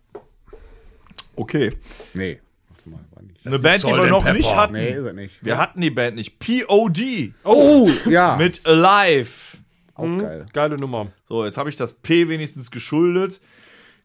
[1.35, 1.77] Okay.
[2.13, 2.39] nee.
[2.69, 3.45] Warte mal, war nicht.
[3.45, 4.37] Eine Band, die Salt wir noch Pepper.
[4.37, 4.73] nicht hatten.
[4.73, 5.45] Nee, ist er nicht.
[5.45, 6.39] Wir hatten die Band nicht.
[6.39, 8.35] POD Oh, ja.
[8.37, 9.56] mit Alive.
[9.99, 10.45] Auch geil.
[10.53, 11.07] Geile Nummer.
[11.27, 13.41] So, jetzt habe ich das P wenigstens geschuldet.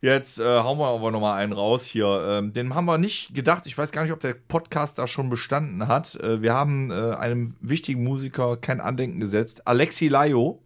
[0.01, 2.07] Jetzt äh, hauen wir aber noch mal einen raus hier.
[2.27, 3.69] Ähm, den haben wir nicht gedacht.
[3.69, 6.17] Ich weiß gar nicht, ob der Podcast da schon bestanden hat.
[6.17, 9.67] Äh, wir haben äh, einem wichtigen Musiker kein Andenken gesetzt.
[9.69, 10.61] Alexi Laio.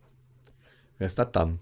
[0.97, 1.59] Wer ist das dann?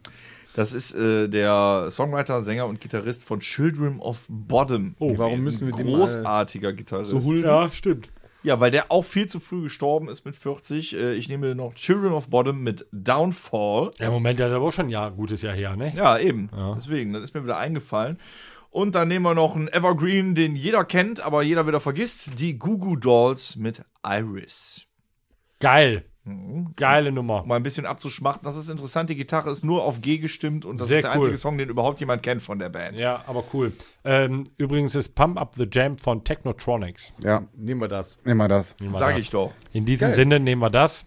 [0.55, 4.95] Das ist äh, der Songwriter, Sänger und Gitarrist von Children of Bottom.
[5.01, 7.13] Oh, warum müssen wir den mal großartiger Gitarrist.
[7.43, 8.09] Ja, stimmt.
[8.45, 10.95] Ja, weil der auch viel zu früh gestorben ist mit 40.
[10.95, 13.91] Äh, ich nehme noch Children of Bottom mit Downfall.
[13.99, 15.91] Ja, Moment, der ist aber auch schon ein Jahr, gutes Jahr her, ne?
[15.97, 16.51] Ja, eben.
[16.77, 18.19] Deswegen, das ist mir wieder eingefallen.
[18.71, 22.39] Und dann nehmen wir noch einen Evergreen, den jeder kennt, aber jeder wieder vergisst.
[22.39, 24.87] Die Goo Goo Dolls mit Iris.
[25.61, 26.05] Geil.
[26.77, 27.43] Geile Nummer.
[27.43, 28.45] Um mal ein bisschen abzuschmachten.
[28.45, 29.11] Das ist interessant.
[29.11, 31.17] Die Gitarre ist nur auf G gestimmt und das Sehr ist der cool.
[31.19, 32.99] einzige Song, den überhaupt jemand kennt von der Band.
[32.99, 33.73] Ja, aber cool.
[34.05, 37.13] Ähm, übrigens ist Pump Up the Jam von Technotronics.
[37.23, 38.19] Ja, Nehmen wir das.
[38.25, 38.75] nehmen wir das.
[38.81, 39.23] Nehmen wir Sag das.
[39.23, 39.53] ich doch.
[39.73, 40.15] In diesem Geil.
[40.17, 41.05] Sinne nehmen wir das.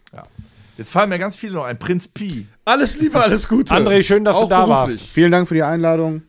[0.77, 1.79] Jetzt fallen mir ganz viele noch ein.
[1.79, 2.45] Prinz Pi.
[2.65, 3.73] Alles Liebe, alles Gute.
[3.73, 4.99] André, schön, dass Auch du da beruflich.
[5.01, 5.11] warst.
[5.13, 6.21] Vielen Dank für die Einladung.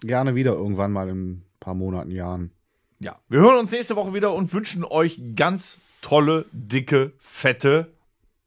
[0.00, 2.50] Gerne wieder irgendwann mal in ein paar Monaten, Jahren.
[2.98, 3.20] Ja.
[3.28, 7.92] Wir hören uns nächste Woche wieder und wünschen euch ganz tolle, dicke, fette.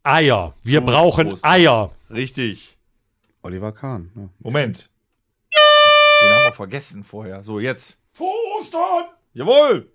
[0.05, 0.53] Eier.
[0.63, 1.45] Wir Zum brauchen Prost.
[1.45, 1.91] Eier.
[2.09, 2.77] Richtig.
[3.41, 4.11] Oliver Kahn.
[4.15, 4.29] Ja.
[4.39, 4.89] Moment.
[6.21, 7.43] Den haben wir vergessen vorher.
[7.43, 7.97] So, jetzt.
[8.57, 9.05] Ostern!
[9.33, 9.91] Jawohl!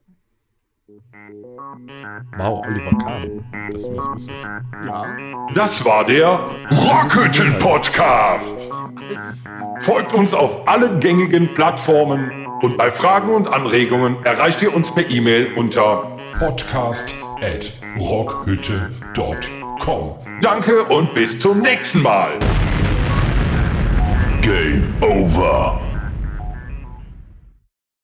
[2.36, 3.44] Wow, Oliver Kahn.
[3.72, 5.54] Das, das wusste ich.
[5.54, 6.28] Das war der
[6.72, 8.68] Rockhütten Podcast.
[9.80, 15.08] Folgt uns auf allen gängigen Plattformen und bei Fragen und Anregungen erreicht ihr uns per
[15.08, 17.14] E-Mail unter podcast
[19.90, 20.40] rockhütte.com.
[20.40, 22.38] Danke und bis zum nächsten Mal.
[24.40, 25.89] Game over.